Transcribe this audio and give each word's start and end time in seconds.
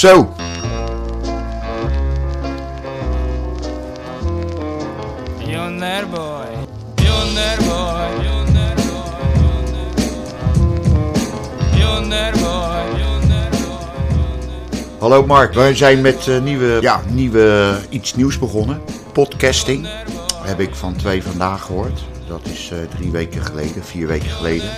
Zo. 0.00 0.34
Yonder 5.38 6.08
boy, 6.08 6.46
yonder 6.94 7.56
boy, 7.58 8.24
yonder 8.24 8.74
boy, 8.76 9.10
yonder 11.78 12.32
boy. 12.32 12.60
Hallo 14.98 15.26
Mark, 15.26 15.54
wij 15.54 15.74
zijn 15.74 16.00
met 16.00 16.28
eh, 16.28 16.40
nieuwe, 16.40 16.78
ja, 16.80 17.00
nieuwe, 17.08 17.76
iets 17.88 18.14
nieuws 18.14 18.38
begonnen. 18.38 18.80
Podcasting. 19.12 19.88
Heb 20.42 20.60
ik 20.60 20.74
van 20.74 20.96
twee 20.96 21.22
vandaag 21.22 21.62
gehoord. 21.62 22.00
Dat 22.28 22.40
is 22.42 22.70
eh, 22.70 22.78
drie 22.96 23.10
weken 23.10 23.42
geleden, 23.42 23.84
vier 23.84 24.06
weken 24.06 24.30
geleden. 24.30 24.70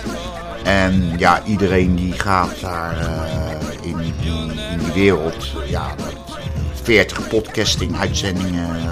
En 0.63 1.13
ja, 1.17 1.43
iedereen 1.45 1.95
die 1.95 2.13
gaat 2.13 2.61
daar 2.61 2.97
eh, 2.97 3.52
in, 3.83 3.97
die, 3.97 4.93
wereld, 4.93 5.51
ja, 5.67 5.95
dat 5.95 6.39
40 6.83 7.27
podcasting 7.27 7.95
uitzendingen 7.97 8.91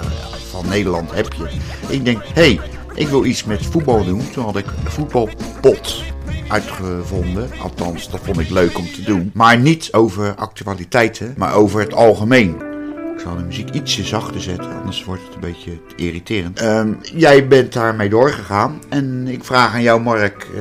van 0.50 0.68
Nederland 0.68 1.12
heb 1.12 1.32
je. 1.32 1.48
Ik 1.88 2.04
denk, 2.04 2.22
hé, 2.24 2.32
hey, 2.32 2.60
ik 2.94 3.08
wil 3.08 3.24
iets 3.24 3.44
met 3.44 3.66
voetbal 3.66 4.04
doen. 4.04 4.30
Toen 4.30 4.44
had 4.44 4.56
ik 4.56 4.66
voetbalpot 4.84 6.02
uitgevonden. 6.48 7.50
Althans, 7.62 8.10
dat 8.10 8.20
vond 8.22 8.38
ik 8.38 8.50
leuk 8.50 8.78
om 8.78 8.92
te 8.92 9.02
doen. 9.02 9.30
Maar 9.34 9.58
niet 9.58 9.92
over 9.92 10.34
actualiteiten, 10.34 11.34
maar 11.36 11.54
over 11.54 11.80
het 11.80 11.94
algemeen. 11.94 12.71
Ik 13.22 13.28
zal 13.28 13.36
de 13.36 13.44
muziek 13.44 13.70
ietsje 13.70 14.04
zachter 14.04 14.40
zetten, 14.40 14.72
anders 14.72 15.04
wordt 15.04 15.22
het 15.22 15.34
een 15.34 15.40
beetje 15.40 15.78
irriterend. 15.96 16.60
Ehm, 16.60 16.92
jij 17.02 17.48
bent 17.48 17.72
daarmee 17.72 18.08
doorgegaan 18.08 18.80
en 18.88 19.28
ik 19.28 19.44
vraag 19.44 19.74
aan 19.74 19.82
jou, 19.82 20.00
Mark. 20.00 20.42
eh, 20.42 20.58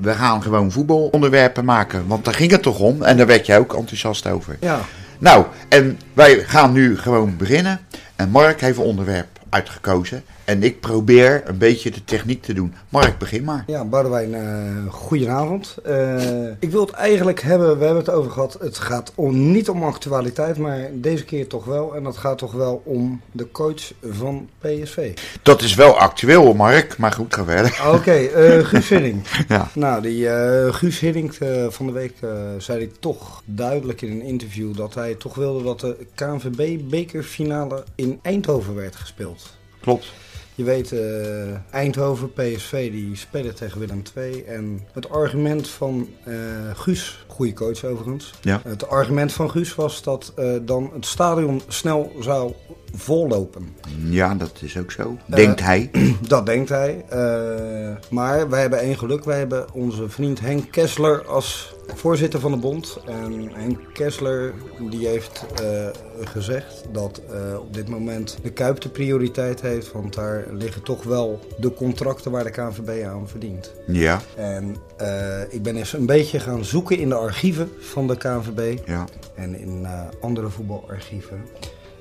we 0.00 0.14
gaan 0.14 0.42
gewoon 0.42 0.72
voetbalonderwerpen 0.72 1.64
maken, 1.64 2.06
want 2.06 2.24
daar 2.24 2.34
ging 2.34 2.50
het 2.50 2.62
toch 2.62 2.78
om 2.78 3.02
en 3.02 3.16
daar 3.16 3.26
werd 3.26 3.46
jij 3.46 3.58
ook 3.58 3.74
enthousiast 3.74 4.26
over. 4.26 4.56
Ja, 4.60 4.80
Nou, 5.18 5.44
en 5.68 5.98
wij 6.12 6.44
gaan 6.46 6.72
nu 6.72 6.98
gewoon 6.98 7.36
beginnen. 7.36 7.80
En 8.16 8.30
Mark 8.30 8.60
heeft 8.60 8.78
een 8.78 8.84
onderwerp 8.84 9.28
uitgekozen. 9.48 10.22
En 10.44 10.62
ik 10.62 10.80
probeer 10.80 11.42
een 11.44 11.58
beetje 11.58 11.90
de 11.90 12.04
techniek 12.04 12.42
te 12.42 12.54
doen. 12.54 12.74
Mark, 12.88 13.18
begin 13.18 13.44
maar. 13.44 13.64
ja 13.66 13.84
Boudewijn, 13.84 14.34
eh 14.34 14.92
goedenavond. 14.92 15.76
Eh, 15.84 16.46
ik 16.58 16.70
wil 16.70 16.80
het 16.80 16.90
eigenlijk 16.90 17.42
hebben, 17.42 17.78
we 17.78 17.84
hebben 17.84 18.04
het 18.04 18.14
over 18.14 18.30
gehad, 18.30 18.56
het 18.60 18.78
gaat 18.78 19.12
om, 19.14 19.50
niet 19.50 19.68
om 19.68 19.82
actualiteit, 19.82 20.58
maar 20.58 20.88
deze 20.92 21.24
keer 21.24 21.46
toch 21.46 21.64
wel. 21.64 21.96
En 21.96 22.02
dat 22.02 22.16
gaat 22.16 22.38
toch 22.38 22.52
wel 22.52 22.82
om 22.84 23.20
de 23.32 23.50
coach 23.50 23.92
van 24.10 24.48
PSV. 24.58 25.12
Dat 25.42 25.62
is 25.62 25.74
wel 25.74 25.98
actueel, 25.98 26.54
Mark. 26.54 26.98
Maar 26.98 27.12
goed, 27.12 27.34
ga 27.34 27.44
verder. 27.44 27.82
Oké, 27.92 28.12
eh, 28.12 28.64
Guus 28.68 28.88
Hiddink. 28.88 29.26
Ja. 29.48 29.68
Nou, 29.74 30.02
die 30.02 30.28
Guus 30.72 31.00
Hiddink 31.00 31.34
van 31.68 31.86
de 31.86 31.92
week 31.92 32.14
zei 32.58 32.78
hij 32.78 32.90
toch 33.00 33.42
duidelijk 33.44 34.02
in 34.02 34.10
een 34.10 34.22
interview 34.22 34.76
dat 34.76 34.94
hij 34.94 35.14
toch 35.14 35.34
wilde 35.34 35.62
dat 35.62 35.80
de 35.80 35.96
KNVB-bekerfinale 36.14 37.84
in 37.94 38.18
Eindhoven 38.22 38.74
werd 38.74 38.96
gespeeld. 38.96 39.56
Klopt. 39.80 40.12
Je 40.56 40.64
weet, 40.64 40.92
eh, 40.92 41.74
Eindhoven, 41.74 42.32
PSV, 42.32 42.90
die 42.90 43.16
spelen 43.16 43.54
tegen 43.54 43.78
Willem 43.80 44.02
II. 44.16 44.42
En 44.42 44.80
het 44.92 45.10
argument 45.10 45.68
van 45.68 46.08
eh, 46.24 46.34
Guus, 46.74 47.24
goede 47.26 47.52
coach 47.52 47.84
overigens. 47.84 48.32
Ja. 48.40 48.60
Het 48.64 48.88
argument 48.88 49.32
van 49.32 49.50
Guus 49.50 49.74
was 49.74 50.02
dat 50.02 50.32
eh, 50.36 50.54
dan 50.62 50.90
het 50.94 51.06
stadion 51.06 51.62
snel 51.68 52.12
zou 52.20 52.52
vollopen. 52.96 53.68
Ja, 54.04 54.34
dat 54.34 54.52
is 54.60 54.78
ook 54.78 54.90
zo. 54.92 55.16
Denkt 55.26 55.60
hij. 55.60 55.90
Dat 56.28 56.46
denkt 56.46 56.68
hij. 56.68 57.04
Eh, 57.08 57.96
maar 58.10 58.48
wij 58.48 58.60
hebben 58.60 58.78
één 58.78 58.98
geluk. 58.98 59.24
Wij 59.24 59.38
hebben 59.38 59.72
onze 59.72 60.08
vriend 60.08 60.40
Henk 60.40 60.70
Kessler 60.70 61.26
als 61.26 61.74
voorzitter 61.94 62.40
van 62.40 62.50
de 62.50 62.56
bond. 62.56 62.98
En 63.06 63.50
Henk 63.52 63.78
Kessler 63.92 64.52
die 64.90 65.06
heeft 65.06 65.44
eh, 65.62 65.86
gezegd 66.24 66.84
dat 66.92 67.20
eh, 67.30 67.58
op 67.58 67.74
dit 67.74 67.88
moment 67.88 68.38
de 68.42 68.50
Kuip 68.50 68.80
de 68.80 68.88
prioriteit 68.88 69.60
heeft. 69.60 69.92
Want 69.92 70.14
daar 70.14 70.44
liggen 70.50 70.82
toch 70.82 71.02
wel 71.02 71.40
de 71.58 71.74
contracten 71.74 72.30
waar 72.30 72.44
de 72.44 72.50
KNVB 72.50 73.04
aan 73.04 73.28
verdient. 73.28 73.72
Ja. 73.86 74.20
En 74.36 74.76
eh, 74.96 75.40
ik 75.52 75.62
ben 75.62 75.76
eens 75.76 75.92
een 75.92 76.06
beetje 76.06 76.40
gaan 76.40 76.64
zoeken 76.64 76.98
in 76.98 77.08
de 77.08 77.14
archieven 77.14 77.68
van 77.78 78.06
de 78.08 78.16
KNVB 78.16 78.78
Ja. 78.86 79.04
en 79.34 79.58
in 79.58 79.80
eh, 79.84 80.00
andere 80.20 80.48
voetbalarchieven. 80.50 81.40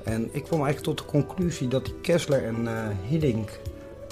En 0.03 0.29
ik 0.31 0.43
kwam 0.43 0.63
eigenlijk 0.63 0.97
tot 0.97 0.97
de 0.97 1.11
conclusie 1.11 1.67
dat 1.67 1.85
die 1.85 1.95
Kessler 2.01 2.45
en 2.45 2.67
eh 2.67 2.73
Hiddink 3.07 3.59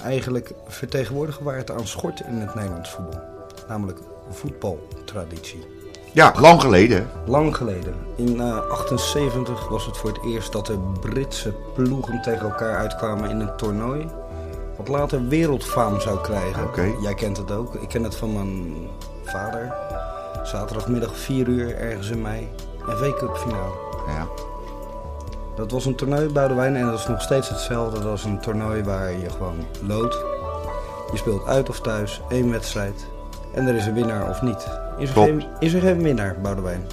eigenlijk 0.02 0.52
vertegenwoordiger 0.66 1.44
waren 1.44 1.74
aan 1.76 1.86
schort 1.86 2.20
in 2.20 2.34
het 2.34 2.54
Nederlands 2.54 2.90
voetbal. 2.90 3.20
Namelijk 3.68 3.98
voetbaltraditie. 4.30 5.66
Ja, 6.12 6.34
lang 6.40 6.60
geleden. 6.60 7.08
Lang 7.26 7.56
geleden, 7.56 7.94
in 8.16 8.40
eh 8.40 8.70
78 8.70 9.68
was 9.68 9.86
het 9.86 9.96
voor 9.96 10.12
het 10.12 10.24
eerst 10.24 10.52
dat 10.52 10.66
de 10.66 10.78
Britse 11.00 11.52
ploegen 11.74 12.22
tegen 12.22 12.50
elkaar 12.50 12.76
uitkwamen 12.76 13.30
in 13.30 13.40
een 13.40 13.56
toernooi. 13.56 14.08
Wat 14.76 14.88
later 14.88 15.28
wereldfaam 15.28 16.00
zou 16.00 16.20
krijgen. 16.20 17.00
Jij 17.02 17.14
kent 17.14 17.36
het 17.36 17.50
ook. 17.50 17.74
Ik 17.74 17.88
ken 17.88 18.04
het 18.04 18.14
van 18.14 18.32
mijn 18.32 18.74
vader. 19.24 19.74
Zaterdagmiddag 20.42 21.16
4 21.16 21.48
uur 21.48 21.76
ergens 21.76 22.10
in 22.10 22.22
mei. 22.22 22.48
Een 22.88 22.96
V-Cup 22.96 23.36
finale. 23.36 23.72
Ja. 24.06 24.26
Dat 25.54 25.70
was 25.70 25.84
een 25.84 25.94
toernooi 25.94 26.28
Boudewijn 26.28 26.76
en 26.76 26.86
dat 26.86 26.98
is 26.98 27.06
nog 27.06 27.22
steeds 27.22 27.48
hetzelfde. 27.48 28.00
Dat 28.00 28.18
is 28.18 28.24
een 28.24 28.40
toernooi 28.40 28.82
waar 28.82 29.12
je 29.12 29.30
gewoon 29.30 29.66
loodt. 29.86 30.14
Je 31.10 31.18
speelt 31.18 31.46
uit 31.46 31.68
of 31.68 31.80
thuis, 31.80 32.20
één 32.28 32.50
wedstrijd. 32.50 33.06
En 33.52 33.66
er 33.66 33.74
is 33.74 33.86
een 33.86 33.94
winnaar 33.94 34.28
of 34.28 34.42
niet. 34.42 34.68
Is 34.98 35.08
er, 35.08 35.14
geen, 35.14 35.44
is 35.58 35.72
er 35.72 35.80
geen 35.80 36.02
winnaar, 36.02 36.36
Boudewijn? 36.42 36.86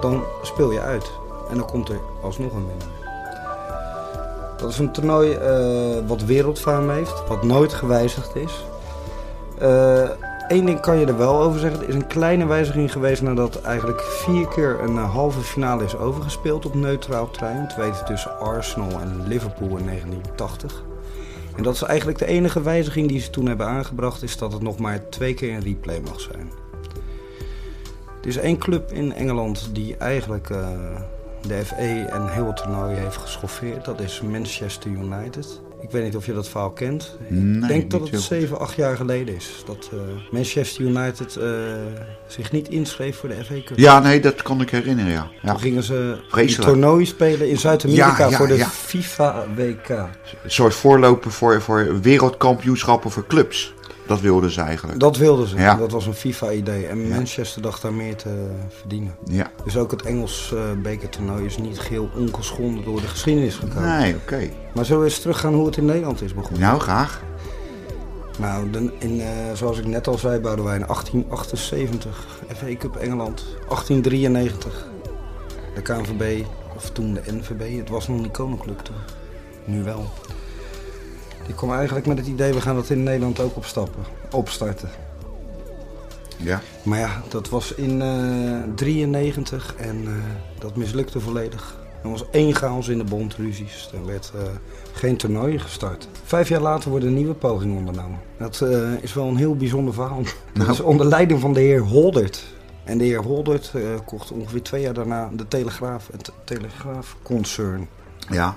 Dan 0.00 0.24
speel 0.42 0.70
je 0.70 0.80
uit. 0.80 1.10
En 1.50 1.56
dan 1.56 1.66
komt 1.66 1.88
er 1.88 2.00
alsnog 2.22 2.52
een 2.52 2.66
winnaar. 2.66 3.02
Dat 4.56 4.70
is 4.70 4.78
een 4.78 4.92
toernooi 4.92 5.32
eh, 5.32 6.06
wat 6.06 6.24
wereldfaam 6.24 6.90
heeft, 6.90 7.28
wat 7.28 7.42
nooit 7.42 7.72
gewijzigd 7.72 8.36
is. 8.36 8.64
Eén 10.48 10.64
ding 10.64 10.80
kan 10.80 10.98
je 10.98 11.06
er 11.06 11.16
wel 11.16 11.40
over 11.40 11.60
zeggen. 11.60 11.80
Er 11.80 11.88
is 11.88 11.94
een 11.94 12.06
kleine 12.06 12.46
wijziging 12.46 12.92
geweest 12.92 13.22
nadat 13.22 13.60
eigenlijk 13.60 14.00
vier 14.00 14.48
keer 14.48 14.80
een 14.80 14.96
eh, 14.96 15.12
halve 15.12 15.40
finale 15.40 15.84
is 15.84 15.96
overgespeeld 15.96 16.66
op 16.66 16.74
neutraal 16.74 17.30
terrein. 17.30 17.60
Het 17.60 17.76
weten 17.76 18.04
tussen 18.04 18.38
Arsenal 18.38 19.00
en 19.00 19.26
Liverpool 19.26 19.76
in 19.76 19.86
1980. 19.86 20.84
En 21.56 21.62
dat 21.62 21.74
is 21.74 21.82
eigenlijk 21.82 22.18
de 22.18 22.26
enige 22.26 22.62
wijziging 22.62 23.08
die 23.08 23.20
ze 23.20 23.30
toen 23.30 23.46
hebben 23.46 23.66
aangebracht, 23.66 24.22
is 24.22 24.36
dat 24.36 24.52
het 24.52 24.62
nog 24.62 24.78
maar 24.78 25.08
twee 25.08 25.34
keer 25.34 25.54
een 25.54 25.62
replay 25.62 26.00
mag 26.00 26.20
zijn. 26.20 26.50
Er 28.20 28.28
is 28.28 28.36
één 28.36 28.58
club 28.58 28.92
in 28.92 29.12
Engeland 29.12 29.68
die 29.72 29.96
eigenlijk 29.96 30.50
eh, 30.50 30.68
de 31.46 31.64
FA 31.64 31.76
en 31.76 32.28
heel 32.28 32.46
het 32.46 32.56
toernooi 32.56 32.96
heeft 32.96 33.16
geschoffeerd. 33.16 33.84
Dat 33.84 34.00
is 34.00 34.20
Manchester 34.20 34.90
United. 34.90 35.60
Ik 35.84 35.90
weet 35.90 36.04
niet 36.04 36.16
of 36.16 36.26
je 36.26 36.34
dat 36.34 36.48
verhaal 36.48 36.70
kent. 36.70 37.16
Nee, 37.28 37.62
ik 37.62 37.68
denk 37.68 37.90
dat 37.90 38.00
het 38.00 38.10
zo 38.10 38.16
goed. 38.16 38.26
7, 38.26 38.58
8 38.58 38.76
jaar 38.76 38.96
geleden 38.96 39.34
is. 39.34 39.62
Dat 39.66 39.90
eh, 39.92 39.98
Manchester 40.30 40.84
United 40.84 41.36
eh, 41.36 41.50
zich 42.26 42.52
niet 42.52 42.68
inschreef 42.68 43.16
voor 43.16 43.28
de 43.28 43.44
FA 43.44 43.54
Cup. 43.64 43.78
Ja, 43.78 44.00
nee, 44.00 44.20
dat 44.20 44.42
kon 44.42 44.60
ik 44.60 44.70
herinneren, 44.70 45.12
ja. 45.12 45.30
ja. 45.42 45.50
Toen 45.50 45.60
gingen 45.60 45.82
ze 45.82 46.18
een 46.30 46.46
toernooi 46.46 47.06
spelen 47.06 47.48
in 47.48 47.58
Zuid-Amerika 47.58 48.24
Ja, 48.24 48.30
ja, 48.30 48.36
voor 48.36 48.46
de. 48.46 48.64
FIFA 48.64 49.46
WK. 49.54 49.88
Een 49.88 50.08
soort 50.46 50.74
voorloper 50.74 51.30
voor, 51.30 51.62
voor 51.62 52.00
wereldkampioenschappen 52.00 53.10
voor 53.10 53.26
clubs. 53.26 53.73
Dat 54.06 54.20
wilden 54.20 54.50
ze 54.50 54.60
eigenlijk. 54.60 55.00
Dat 55.00 55.16
wilden 55.16 55.46
ze. 55.46 55.56
Ja. 55.56 55.74
Dat 55.74 55.92
was 55.92 56.06
een 56.06 56.14
FIFA-idee. 56.14 56.86
En 56.86 57.08
Manchester 57.08 57.62
dacht 57.62 57.82
daar 57.82 57.92
meer 57.92 58.16
te 58.16 58.46
verdienen. 58.68 59.14
Ja. 59.24 59.50
Dus 59.64 59.76
ook 59.76 59.90
het 59.90 60.02
Engels 60.02 60.52
eh, 60.54 60.60
bekertoernooi 60.82 61.44
is 61.44 61.56
niet 61.56 61.78
geheel 61.78 62.10
ongeschonden 62.16 62.84
door 62.84 63.00
de 63.00 63.06
geschiedenis 63.06 63.54
gekomen. 63.54 63.98
Nee, 63.98 64.14
oké. 64.14 64.50
Maar 64.74 64.84
zullen 64.84 65.02
we 65.02 65.08
eens 65.08 65.18
teruggaan 65.18 65.54
hoe 65.54 65.66
het 65.66 65.76
in 65.76 65.84
Nederland 65.84 66.22
is 66.22 66.34
begonnen? 66.34 66.60
Nou, 66.60 66.80
graag. 66.80 67.22
Nou, 68.38 68.90
in, 68.98 69.20
eh, 69.20 69.28
zoals 69.54 69.78
ik 69.78 69.86
net 69.86 70.06
al 70.06 70.18
zei, 70.18 70.40
Boudewijn, 70.40 70.86
1878, 70.86 72.26
FA 72.54 72.76
Cup 72.78 72.96
Engeland, 72.96 73.44
1893, 73.68 74.86
de 75.74 75.82
KNVB, 75.82 76.44
of 76.76 76.90
toen 76.90 77.14
de 77.14 77.22
NVB, 77.26 77.78
het 77.78 77.88
was 77.88 78.08
nog 78.08 78.20
niet 78.20 78.30
koninklijk 78.30 78.80
toen, 78.80 78.96
nu 79.64 79.82
wel. 79.82 80.10
Die 81.46 81.54
kwam 81.54 81.72
eigenlijk 81.72 82.06
met 82.06 82.18
het 82.18 82.26
idee, 82.26 82.52
we 82.52 82.60
gaan 82.60 82.74
dat 82.74 82.90
in 82.90 83.02
Nederland 83.02 83.40
ook 83.40 83.56
opstappen, 83.56 84.02
opstarten. 84.30 84.88
Ja. 86.36 86.60
Maar 86.82 86.98
ja, 86.98 87.22
dat 87.28 87.48
was 87.48 87.74
in 87.74 88.02
eh 88.02 88.74
93 88.74 89.74
en 89.76 90.02
eh, 90.06 90.12
dat 90.58 90.76
mislukte 90.76 91.20
volledig. 91.20 91.76
Er 92.04 92.10
was 92.10 92.24
één 92.30 92.54
chaos 92.54 92.88
in 92.88 92.98
de 92.98 93.04
bond, 93.04 93.34
ruzies. 93.34 93.90
Er 93.94 94.06
werd 94.06 94.32
eh, 94.34 94.42
geen 94.92 95.16
toernooi 95.16 95.58
gestart. 95.58 96.08
Vijf 96.24 96.48
jaar 96.48 96.60
later 96.60 96.90
wordt 96.90 97.04
een 97.04 97.14
nieuwe 97.14 97.34
poging 97.34 97.76
ondernomen. 97.76 98.18
Dat 98.38 98.60
eh, 98.60 98.92
is 99.00 99.14
wel 99.14 99.26
een 99.26 99.36
heel 99.36 99.56
bijzonder 99.56 99.94
verhaal. 99.94 100.22
Dat 100.52 100.68
is 100.68 100.80
onder 100.80 101.06
leiding 101.06 101.40
van 101.40 101.52
de 101.52 101.60
heer 101.60 101.80
Holdert. 101.80 102.44
En 102.84 102.98
de 102.98 103.04
heer 103.04 103.22
Holdert 103.22 103.70
eh, 103.74 103.82
kocht 104.04 104.30
ongeveer 104.30 104.62
twee 104.62 104.82
jaar 104.82 104.94
daarna 104.94 105.30
de 105.32 105.48
Telegraaf, 105.48 106.08
het 106.12 106.32
Telegraaf-concern. 106.44 107.88
Ja. 108.30 108.56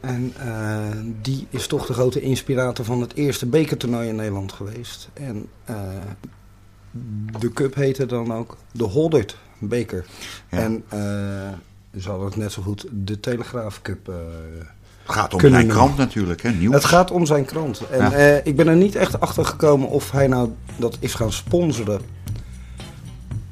En 0.00 0.32
eh, 0.38 0.96
die 1.22 1.46
is 1.50 1.66
toch 1.66 1.86
de 1.86 1.92
grote 1.92 2.20
inspirator 2.20 2.84
van 2.84 3.00
het 3.00 3.14
eerste 3.14 3.46
bekertoernooi 3.46 4.08
in 4.08 4.16
Nederland 4.16 4.52
geweest. 4.52 5.08
En 5.12 5.46
eh, 5.64 5.78
de 7.40 7.52
cup 7.52 7.74
heette 7.74 8.06
dan 8.06 8.32
ook 8.32 8.56
de 8.72 8.84
Holdert 8.84 9.36
beker. 9.58 10.06
Ja. 10.50 10.58
En 10.58 10.84
eh, 10.88 10.98
ze 12.00 12.08
hadden 12.08 12.26
het 12.26 12.36
net 12.36 12.52
zo 12.52 12.62
goed 12.62 12.86
de 12.90 13.20
Telegraaf 13.20 13.82
Cup. 13.82 14.06
Het 14.06 15.14
gaat 15.14 15.34
om 15.34 15.40
zijn 15.40 15.68
krant 15.68 15.96
natuurlijk, 15.96 16.42
hè? 16.42 16.50
Nieuws. 16.50 16.74
het 16.74 16.84
gaat 16.84 17.10
om 17.10 17.26
zijn 17.26 17.44
krant. 17.44 17.82
En 17.90 18.10
Ja. 18.10 18.40
ik 18.44 18.56
ben 18.56 18.68
er 18.68 18.76
niet 18.76 18.94
echt 18.94 19.20
achter 19.20 19.44
gekomen 19.44 19.88
of 19.88 20.10
hij 20.10 20.26
nou 20.26 20.50
dat 20.76 20.96
is 21.00 21.14
gaan 21.14 21.32
sponsoren. 21.32 22.00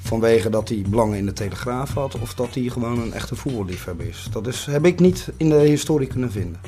Vanwege 0.07 0.51
dat 0.51 0.69
hij 0.69 0.83
belangen 0.89 1.19
in 1.19 1.27
de 1.27 1.33
Telegraaf 1.33 1.95
had. 1.95 2.19
Of 2.21 2.35
dat 2.35 2.55
hij 2.55 2.63
gewoon 2.63 2.99
een 3.01 3.13
echte 3.13 3.35
voetballiefhebber 3.35 4.07
is. 4.09 4.29
Dat 4.31 4.47
is, 4.47 4.67
heb 4.71 4.87
ik 4.87 5.01
niet 5.01 5.29
in 5.37 5.49
de 5.49 5.55
historie 5.55 6.07
kunnen 6.09 6.33
vinden. 6.33 6.61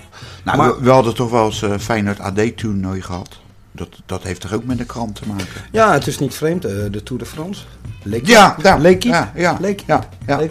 Nou, 0.44 0.56
Maar- 0.58 0.76
we, 0.76 0.82
we 0.84 0.90
hadden 0.90 1.14
toch 1.14 1.30
wel 1.30 1.44
eens 1.44 1.62
eh, 1.62 1.78
Feyenoord 1.78 2.20
AD-toernooi 2.20 3.02
gehad. 3.02 3.38
Dat, 3.72 3.88
dat 4.06 4.22
heeft 4.22 4.40
toch 4.40 4.52
ook 4.52 4.64
met 4.64 4.78
de 4.78 4.84
krant 4.84 5.14
te 5.14 5.22
maken? 5.28 5.46
Ja, 5.72 5.92
het 5.92 6.06
is 6.06 6.18
niet 6.18 6.34
vreemd. 6.34 6.64
eh, 6.64 6.72
de 6.90 7.02
Tour 7.02 7.22
de 7.22 7.28
France. 7.28 7.64
L'équipe. 8.02 8.30
Ja, 8.30 8.56
ja, 8.62 8.76
L'équipe. 8.78 9.14
ja, 9.14 9.32
ja, 9.36 9.56
L'équipe. 9.60 9.92
ja, 10.26 10.40
ja. 10.40 10.48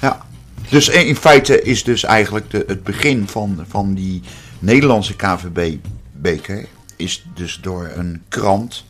Ja. 0.00 0.26
Dus 0.70 0.88
in 0.88 1.06
in 1.06 1.16
feite 1.16 1.62
is 1.62 1.84
dus 1.84 2.04
eigenlijk 2.04 2.50
de, 2.50 2.64
het 2.66 2.82
begin 2.84 3.28
van, 3.28 3.64
van 3.68 3.94
die 3.94 4.22
Nederlandse 4.58 5.16
KVB-beker... 5.16 6.66
is 6.96 7.26
dus 7.34 7.58
door 7.62 7.90
een 7.94 8.22
krant 8.28 8.84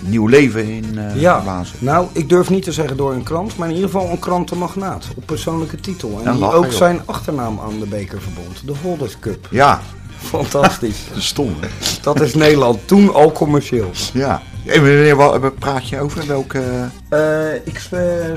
nieuw 0.00 0.26
leven 0.26 0.64
in 0.68 0.98
eh 0.98 1.20
Ja, 1.20 1.38
geblazen. 1.38 1.76
nou, 1.78 2.06
ik 2.12 2.28
durf 2.28 2.50
niet 2.50 2.62
te 2.64 2.72
zeggen 2.72 2.96
door 2.96 3.12
een 3.12 3.22
krant, 3.22 3.56
maar 3.56 3.68
in 3.68 3.74
ieder 3.74 3.90
geval 3.90 4.10
een 4.10 4.18
krantenmagnaat 4.18 5.06
op 5.16 5.26
persoonlijke 5.26 5.76
titel. 5.80 6.20
En 6.24 6.32
die 6.36 6.52
ook 6.52 6.72
zijn 6.72 7.00
achternaam 7.04 7.60
aan 7.60 7.78
de 7.78 7.86
beker 7.86 8.20
verbond, 8.20 8.62
de 8.66 8.72
Holders 8.82 9.18
Cup. 9.20 9.46
Ja, 9.50 9.80
Fantastisch. 10.22 10.98
stom. 11.18 11.54
hè? 11.60 11.68
Dat 12.02 12.20
is 12.20 12.34
Nederland, 12.34 12.78
toen 12.88 13.14
al 13.14 13.32
commercieel. 13.32 13.90
Ja. 14.12 14.42
En 14.66 14.80
wanneer 14.82 15.52
praat 15.58 15.88
je 15.88 16.00
over? 16.00 16.26
Welke... 16.26 16.62
Eh, 17.08 17.54
ik, 17.64 17.78
spe- 17.78 18.34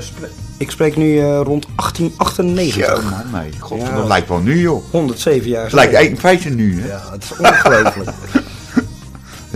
ik 0.58 0.70
spreek 0.70 0.96
nu 0.96 1.18
eh, 1.18 1.40
rond 1.44 1.66
1898. 1.76 2.76
Ja, 2.76 3.10
man, 3.10 3.40
nee. 3.40 3.50
God, 3.58 3.80
Ja. 3.80 3.94
dat 3.96 4.06
lijkt 4.06 4.28
wel 4.28 4.38
nu, 4.38 4.60
joh. 4.60 4.84
107 4.90 5.48
jaar 5.48 5.62
Het 5.64 5.72
lijkt 5.72 6.00
in 6.00 6.18
feite 6.18 6.48
nu, 6.48 6.80
hè? 6.80 6.88
Ja, 6.88 7.00
het 7.12 7.24
is 7.24 7.32
ongelooflijk. 7.38 8.10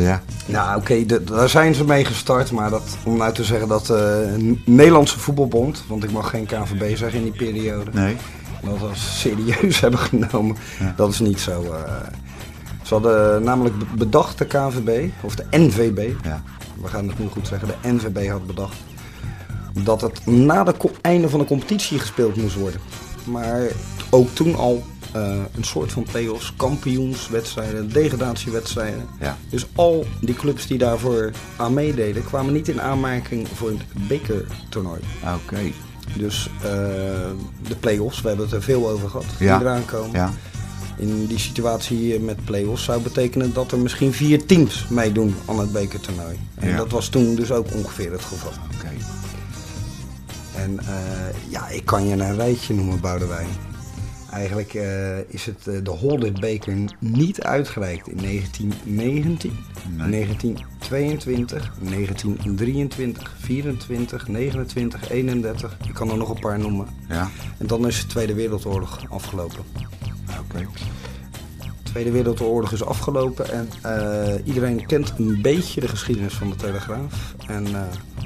Ja. 0.00 0.22
nou, 0.46 0.78
oké, 0.80 1.04
daar 1.24 1.48
zijn 1.48 1.74
ze 1.74 1.84
mee 1.84 2.04
gestart. 2.04 2.50
Maar 2.50 2.70
dat, 2.70 2.96
om 3.04 3.16
nou 3.16 3.32
te 3.32 3.44
zeggen 3.44 3.68
dat 3.68 3.86
de 3.86 4.54
Nederlandse 4.64 5.18
voetbalbond, 5.18 5.82
want 5.88 6.04
ik 6.04 6.10
mag 6.12 6.30
geen 6.30 6.46
KVB 6.46 6.96
zeggen 6.96 7.18
in 7.18 7.24
die 7.32 7.48
periode, 7.48 7.90
Nee. 7.92 8.16
dat 8.64 8.88
als 8.88 9.20
serieus 9.20 9.80
hebben 9.84 10.00
genomen. 10.00 10.56
Dat 10.96 11.08
is 11.12 11.18
niet 11.20 11.40
zo. 11.40 11.62
eh. 11.62 11.92
ze 12.82 12.94
hadden 12.94 13.42
namelijk 13.42 13.78
be- 13.78 13.84
bedacht, 13.98 14.38
de 14.38 14.44
KVB, 14.44 15.08
of 15.20 15.34
de 15.34 15.44
NVB, 15.50 16.10
Ja. 16.24 16.42
we 16.82 16.88
gaan 16.88 17.08
het 17.08 17.18
nu 17.18 17.26
goed 17.26 17.46
zeggen, 17.46 17.68
de 17.68 17.88
NVB 17.88 18.28
had 18.30 18.46
bedacht, 18.46 18.76
dat 19.84 20.00
het 20.00 20.26
na 20.26 20.64
het 20.64 20.76
einde 21.00 21.28
van 21.28 21.38
de 21.40 21.46
competitie 21.46 21.98
gespeeld 21.98 22.36
moest 22.36 22.54
worden. 22.56 22.80
Maar 23.24 23.60
ook 24.10 24.28
toen 24.34 24.54
al 24.56 24.82
eh, 25.12 25.22
een 25.56 25.64
soort 25.64 25.92
van 25.92 26.02
play-offs, 26.02 26.52
kampioenswedstrijden, 26.56 27.92
degradatiewedstrijden. 27.92 29.06
Ja. 29.20 29.36
Dus 29.50 29.66
al 29.74 30.06
die 30.20 30.34
clubs 30.34 30.66
die 30.66 30.78
daarvoor 30.78 31.30
aan 31.56 31.74
meededen, 31.74 32.24
kwamen 32.24 32.52
niet 32.52 32.68
in 32.68 32.80
aanmerking 32.80 33.48
voor 33.54 33.68
een 33.70 33.80
bekertoernooi. 34.08 35.00
Oké. 35.44 35.60
Dus 36.16 36.50
eh, 36.62 36.70
de 37.68 37.76
play-offs, 37.80 38.20
we 38.20 38.28
hebben 38.28 38.46
het 38.46 38.54
er 38.54 38.62
veel 38.62 38.88
over 38.88 39.08
gehad, 39.08 39.24
Ja. 39.38 39.58
die 39.58 39.66
eraan 39.66 39.84
komen. 39.84 40.12
Ja. 40.12 40.32
In 40.96 41.26
die 41.26 41.38
situatie 41.38 42.20
met 42.20 42.44
play-offs 42.44 42.84
zou 42.84 43.00
betekenen 43.02 43.52
dat 43.52 43.72
er 43.72 43.78
misschien 43.78 44.12
vier 44.12 44.46
teams 44.46 44.86
meedoen 44.88 45.34
aan 45.46 45.58
het 45.58 45.72
bekertoernooi. 45.72 46.38
En 46.54 46.68
Ja. 46.68 46.76
dat 46.76 46.90
was 46.90 47.08
toen 47.08 47.34
dus 47.34 47.52
ook 47.52 47.66
ongeveer 47.74 48.12
het 48.12 48.24
geval. 48.24 48.52
Oké. 48.74 48.88
En 50.56 50.78
eh, 50.78 51.50
ja, 51.50 51.68
ik 51.68 51.84
kan 51.84 52.06
je 52.06 52.12
een 52.14 52.36
rijtje 52.36 52.74
noemen, 52.74 53.00
Boudewijn. 53.00 53.48
Eigenlijk 54.30 54.74
eh, 54.74 55.18
is 55.18 55.46
het 55.46 55.66
eh, 55.66 55.74
de 55.82 55.90
Holder-beker 55.90 56.74
niet 56.98 57.42
uitgereikt 57.42 58.08
in 58.08 58.16
1919, 58.16 59.52
Nee. 59.96 60.10
1922, 60.10 61.72
1923, 61.80 63.34
24, 63.38 64.28
29, 64.28 65.10
31. 65.10 65.76
Ik 65.88 65.94
kan 65.94 66.10
er 66.10 66.16
nog 66.16 66.30
een 66.30 66.40
paar 66.40 66.58
noemen. 66.58 66.86
Ja. 67.08 67.30
En 67.58 67.66
dan 67.66 67.86
is 67.86 68.00
de 68.00 68.06
Tweede 68.06 68.34
Wereldoorlog 68.34 69.00
afgelopen. 69.08 69.64
Oké. 70.40 70.66
De 71.58 71.92
Tweede 71.92 72.10
Wereldoorlog 72.10 72.72
is 72.72 72.84
afgelopen 72.84 73.50
en 73.50 73.68
eh, 73.82 74.46
iedereen 74.46 74.86
kent 74.86 75.12
een 75.18 75.42
beetje 75.42 75.80
de 75.80 75.88
geschiedenis 75.88 76.34
van 76.34 76.50
de 76.50 76.56
Telegraaf. 76.56 77.34
En 77.46 77.66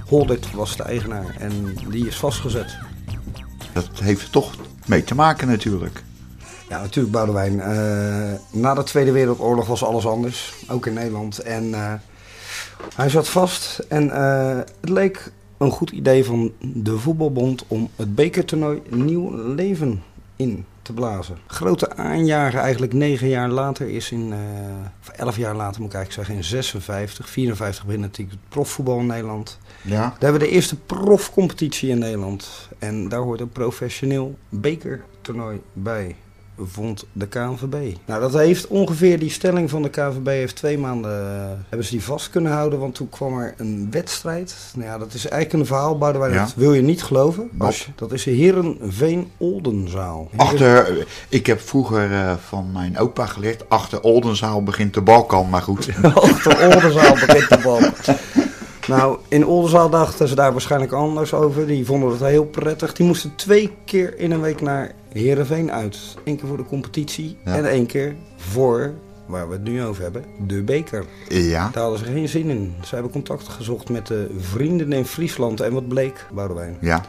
Holdert 0.05 0.53
was 0.53 0.77
de 0.77 0.83
eigenaar 0.83 1.37
en 1.39 1.77
die 1.91 2.07
is 2.07 2.17
vastgezet. 2.17 2.77
Dat 3.73 3.89
heeft 4.01 4.33
toch 4.33 4.55
mee 4.87 5.05
te 5.05 5.15
maken 5.15 5.49
natuurlijk. 5.49 6.03
Ja, 6.69 6.81
natuurlijk 6.81 7.15
Boudewijn. 7.15 7.61
eh, 7.61 8.33
na 8.51 8.75
de 8.75 8.83
Tweede 8.83 9.13
Wereldoorlog 9.13 9.67
was 9.67 9.85
alles 9.85 10.07
anders, 10.07 10.55
ook 10.69 10.87
in 10.87 10.93
Nederland. 10.93 11.39
En 11.39 11.75
eh, 11.75 11.93
hij 12.95 13.09
zat 13.09 13.29
vast 13.29 13.79
en 13.89 14.11
eh, 14.11 14.57
het 14.81 14.89
leek 14.89 15.33
een 15.59 15.71
goed 15.71 15.91
idee 15.91 16.25
van 16.25 16.53
de 16.61 16.99
voetbalbond 16.99 17.65
om 17.69 17.89
het 17.97 18.15
bekertoernooi 18.15 18.83
nieuw 18.89 19.55
leven 19.55 20.03
in 20.37 20.65
te 20.85 20.93
blazen. 20.93 21.39
Grote 21.47 21.97
aanjager 21.97 22.61
eigenlijk 22.61 22.93
negen 22.93 23.29
jaar 23.29 23.49
later 23.49 23.89
is 23.89 24.11
in, 24.11 24.33
eh, 24.33 24.39
of 25.01 25.09
elf 25.09 25.37
jaar 25.37 25.57
later 25.57 25.81
moet 25.81 25.91
ik 25.91 25.97
eigenlijk 25.97 26.13
zeggen, 26.13 26.35
in 26.35 26.59
56, 26.59 27.29
54 27.29 27.85
begint 27.85 28.03
natuurlijk 28.03 28.41
het 28.41 28.49
profvoetbal 28.49 28.99
in 28.99 29.07
Nederland. 29.07 29.59
Ja. 29.83 30.01
Daar 30.01 30.11
hebben 30.19 30.41
we 30.41 30.47
de 30.47 30.53
eerste 30.53 30.77
profcompetitie 30.77 31.91
in 31.91 31.99
Nederland. 31.99 32.69
En 32.79 33.09
daar 33.09 33.21
hoort 33.21 33.41
een 33.41 33.49
professioneel 33.49 34.39
bekertoernooi 34.49 35.61
bij, 35.73 36.17
vond 36.59 37.05
de 37.13 37.27
KNVB. 37.27 37.97
Nou, 38.07 38.21
dat 38.21 38.33
heeft 38.33 38.67
ongeveer 38.67 39.19
die 39.19 39.31
stelling 39.31 39.71
van 39.71 39.83
de 39.83 39.89
KNVB 39.89 40.27
heeft 40.27 40.57
twee 40.57 40.79
maanden 40.79 41.11
eh, 41.11 41.47
hebben 41.69 41.87
ze 41.87 41.93
die 41.93 42.03
vast 42.05 42.31
kunnen 42.31 42.53
houden. 42.53 42.79
Want 42.79 42.95
toen 42.95 43.09
kwam 43.09 43.39
er 43.39 43.55
een 43.57 43.89
wedstrijd. 43.91 44.55
Nou 44.75 44.89
ja, 44.89 44.99
dat 44.99 45.15
is 45.15 45.27
eigenlijk 45.29 45.53
een 45.53 45.67
verhaal, 45.67 45.99
Boudewijn, 45.99 46.33
Ja. 46.33 46.39
dat 46.45 46.55
wil 46.57 46.73
je 46.75 46.83
niet 46.83 47.03
geloven. 47.03 47.51
Dat 47.97 48.13
is 48.13 48.23
de 48.23 48.31
Herenveen 48.31 49.31
Oldenzaal. 49.37 50.31
Achter, 50.37 51.07
ik 51.29 51.47
heb 51.47 51.61
vroeger 51.61 52.13
eh, 52.13 52.33
van 52.49 52.73
mijn 52.73 52.99
opa 52.99 53.27
geleerd, 53.27 53.69
achter 53.69 54.01
Oldenzaal 54.01 54.63
begint 54.63 54.95
de 54.95 55.01
balkan, 55.03 55.49
maar 55.49 55.63
goed. 55.63 55.89
Achter 56.15 56.75
Oldenzaal 56.75 57.13
begint 57.15 57.49
de 57.49 57.59
bal. 57.63 57.81
Nou, 58.87 59.19
in 59.29 59.47
Oldenzaal 59.47 59.91
dachten 59.91 60.29
ze 60.29 60.35
daar 60.35 60.53
waarschijnlijk 60.53 60.93
anders 60.93 61.33
over. 61.33 61.67
Die 61.67 61.87
vonden 61.87 62.11
het 62.11 62.21
heel 62.21 62.45
prettig. 62.45 62.93
Die 62.93 63.07
moesten 63.07 63.35
twee 63.37 63.77
keer 63.85 64.19
in 64.19 64.31
een 64.31 64.41
week 64.41 64.61
naar 64.61 64.93
Heerenveen 65.15 65.73
uit. 65.73 65.99
Eén 66.25 66.37
keer 66.37 66.49
voor 66.49 66.57
de 66.57 66.65
competitie 66.65 67.37
Ja. 67.45 67.57
en 67.57 67.67
één 67.71 67.87
keer 67.87 68.15
voor, 68.37 68.93
waar 69.27 69.49
we 69.49 69.53
het 69.55 69.63
nu 69.65 69.83
over 69.83 70.03
hebben, 70.03 70.25
de 70.47 70.63
beker. 70.63 71.05
Ja. 71.29 71.69
Daar 71.73 71.83
hadden 71.83 71.99
ze 71.99 72.05
geen 72.13 72.29
zin 72.29 72.49
in. 72.51 72.75
Ze 72.85 72.95
hebben 72.95 73.13
contact 73.13 73.49
gezocht 73.49 73.89
met 73.89 74.07
de 74.07 74.31
vrienden 74.39 74.93
in 74.93 75.05
Friesland. 75.05 75.61
En 75.61 75.73
wat 75.73 75.89
bleek, 75.89 76.27
Boudewijn? 76.33 76.77
Ja. 76.81 77.05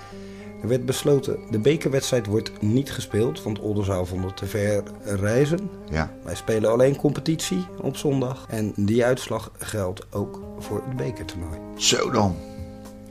Er 0.62 0.68
werd 0.68 0.86
besloten, 0.86 1.40
de 1.52 1.60
bekerwedstrijd 1.60 2.26
wordt 2.26 2.52
niet 2.62 2.92
gespeeld, 2.92 3.44
want 3.44 3.60
Oldenzaal 3.60 4.06
vond 4.06 4.24
het 4.24 4.38
te 4.38 4.46
ver 4.46 4.84
reizen. 5.04 5.70
Ja. 5.90 6.12
Wij 6.24 6.36
spelen 6.36 6.72
alleen 6.72 6.96
competitie 6.96 7.66
op 7.82 7.98
zondag. 7.98 8.46
En 8.50 8.74
die 8.76 9.06
uitslag 9.06 9.52
geldt 9.58 10.06
ook 10.12 10.42
voor 10.60 10.82
het 10.88 10.98
bekertoernooi. 10.98 11.58
Zo 11.78 12.12
dan. 12.12 12.36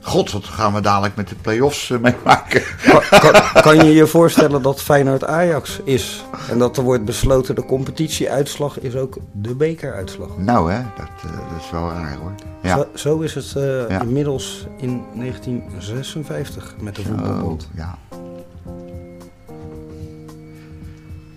God, 0.05 0.31
wat 0.31 0.45
gaan 0.45 0.73
we 0.73 0.81
dadelijk 0.81 1.15
met 1.15 1.27
de 1.29 1.35
play-offs 1.35 1.89
eh, 1.89 1.99
meemaken? 1.99 2.61
Kan, 2.85 3.01
kan, 3.19 3.61
kan 3.61 3.75
je 3.85 3.93
je 3.93 4.07
voorstellen 4.07 4.61
dat 4.61 4.81
Feyenoord 4.81 5.23
Ajax 5.25 5.79
is? 5.83 6.23
En 6.49 6.57
dat 6.59 6.77
er 6.77 6.83
wordt 6.83 7.05
besloten, 7.05 7.55
de 7.55 7.65
competitieuitslag 7.65 8.79
is 8.79 8.95
ook 8.95 9.17
de 9.31 9.55
bekeruitslag. 9.55 10.29
Nou 10.37 10.71
hè, 10.71 10.81
dat, 10.97 11.31
eh, 11.31 11.31
dat 11.31 11.61
is 11.63 11.69
wel 11.71 11.89
raar 11.89 12.17
hoor. 12.21 12.31
Ja. 12.61 12.75
Zo, 12.77 12.85
zo 12.93 13.19
is 13.19 13.33
het 13.35 13.55
eh, 13.55 13.89
Ja. 13.89 14.01
inmiddels 14.01 14.67
in 14.77 15.03
1956 15.13 16.75
met 16.81 16.95
de 16.95 17.01
voetbalbond. 17.01 17.69
Ja. 17.75 17.97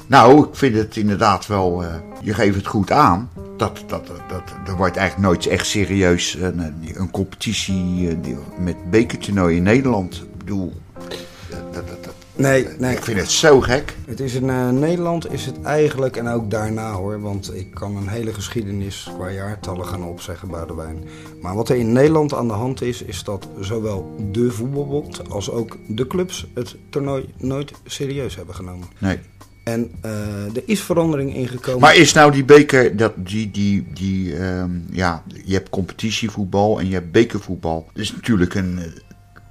Nou, 0.09 0.43
ik 0.49 0.55
vind 0.55 0.75
het 0.75 0.97
inderdaad 0.97 1.47
wel. 1.47 1.83
eh, 1.85 1.95
je 2.23 2.35
geeft 2.35 2.57
het 2.57 2.67
goed 2.67 2.91
aan. 2.91 3.31
Dat, 3.57 3.83
dat, 3.87 4.07
dat, 4.29 4.43
er 4.67 4.77
wordt 4.77 4.97
eigenlijk 4.97 5.29
nooit 5.29 5.47
echt 5.47 5.67
serieus 5.67 6.35
een, 6.35 6.75
een 6.95 7.11
competitie 7.11 8.09
eh, 8.09 8.37
met 8.59 8.91
bekertoernooi 8.91 9.57
in 9.57 9.63
Nederland. 9.63 10.15
Ik 10.17 10.39
bedoel, 10.39 10.73
dat, 11.51 11.75
dat, 11.75 11.89
dat- 11.89 12.05
dat- 12.05 12.15
Nee, 12.35 12.67
nee. 12.79 12.97
ik 12.97 13.03
vind 13.03 13.19
het 13.21 13.31
zo 13.31 13.61
gek. 13.61 13.97
Het 14.07 14.21
is 14.21 14.35
in 14.35 14.51
eh, 14.51 14.69
Nederland 14.71 15.33
is 15.33 15.47
het 15.47 15.63
eigenlijk, 15.63 16.17
en 16.17 16.29
ook 16.29 16.51
daarna 16.51 16.93
hoor, 16.93 17.21
want 17.21 17.55
ik 17.55 17.71
kan 17.75 17.97
een 17.97 18.09
hele 18.09 18.35
geschiedenis 18.35 19.11
qua 19.17 19.31
jaartallen 19.31 19.87
gaan 19.87 20.05
opzeggen, 20.05 20.49
Boudewijn. 20.49 21.05
Maar 21.43 21.55
wat 21.55 21.69
er 21.69 21.77
in 21.77 21.93
Nederland 21.93 22.35
aan 22.35 22.47
de 22.49 22.55
hand 22.55 22.83
is, 22.83 23.03
is 23.03 23.25
dat 23.25 23.49
zowel 23.61 24.17
de 24.33 24.51
voetbalbond 24.51 25.31
als 25.31 25.51
ook 25.51 25.77
de 25.89 26.07
clubs 26.07 26.47
het 26.55 26.77
toernooi 26.91 27.29
nooit 27.37 27.73
serieus 27.85 28.37
hebben 28.37 28.55
genomen. 28.55 28.87
Nee. 28.99 29.19
En 29.69 29.91
eh, 30.01 30.57
er 30.57 30.63
is 30.67 30.81
verandering 30.81 31.35
ingekomen. 31.35 31.81
Maar 31.81 31.97
is 31.97 32.13
nou 32.13 32.33
die 32.33 32.45
beker, 32.45 32.97
dat, 32.97 33.13
die, 33.17 33.51
die, 33.51 33.87
die, 33.95 34.37
ehm, 34.37 34.71
ja, 34.91 35.23
je 35.45 35.53
hebt 35.53 35.69
competitievoetbal 35.69 36.81
en 36.81 36.89
je 36.89 36.95
hebt 36.95 37.13
bekervoetbal. 37.13 37.87
Dat 37.93 38.03
is 38.03 38.13
natuurlijk 38.13 38.55
een, 38.55 38.79
eh, 38.79 38.85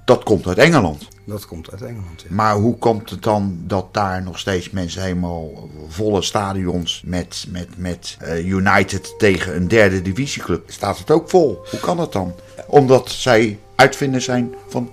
dat 0.04 0.22
komt 0.22 0.46
uit 0.46 0.58
Engeland. 0.58 1.08
Dat 1.24 1.46
komt 1.46 1.70
uit 1.70 1.82
Engeland. 1.82 2.22
Ja. 2.28 2.34
Maar 2.34 2.54
hoe 2.54 2.78
komt 2.78 3.10
het 3.10 3.22
dan 3.22 3.58
dat 3.66 3.94
daar 3.94 4.22
nog 4.22 4.38
steeds 4.38 4.70
mensen 4.70 5.02
helemaal 5.02 5.70
volle 5.88 6.22
stadions 6.22 7.02
met, 7.04 7.46
met, 7.48 7.68
met 7.76 8.16
eh, 8.20 8.46
United 8.46 9.14
tegen 9.18 9.56
een 9.56 9.68
derde 9.68 10.02
divisieclub? 10.02 10.70
Staat 10.70 10.98
het 10.98 11.10
ook 11.10 11.30
vol? 11.30 11.64
Hoe 11.70 11.80
kan 11.80 11.96
dat 11.96 12.12
dan? 12.12 12.34
Omdat 12.66 13.10
zij 13.10 13.58
uitvinder 13.74 14.20
zijn 14.20 14.54
van, 14.68 14.90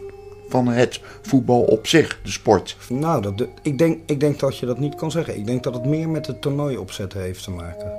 van 0.55 0.67
het 0.67 1.01
voetbal 1.21 1.61
op 1.61 1.87
zich, 1.87 2.19
de 2.23 2.31
sport. 2.31 2.77
Nou, 2.89 3.21
dat, 3.21 3.47
ik, 3.61 3.77
denk, 3.77 3.99
ik 4.05 4.19
denk 4.19 4.39
dat 4.39 4.57
je 4.57 4.65
dat 4.65 4.79
niet 4.79 4.95
kan 4.95 5.11
zeggen. 5.11 5.37
Ik 5.37 5.45
denk 5.45 5.63
dat 5.63 5.73
het 5.73 5.85
meer 5.85 6.09
met 6.09 6.27
het 6.27 6.41
toernooi 6.41 6.77
opzetten 6.77 7.21
heeft 7.21 7.43
te 7.43 7.51
maken. 7.51 7.91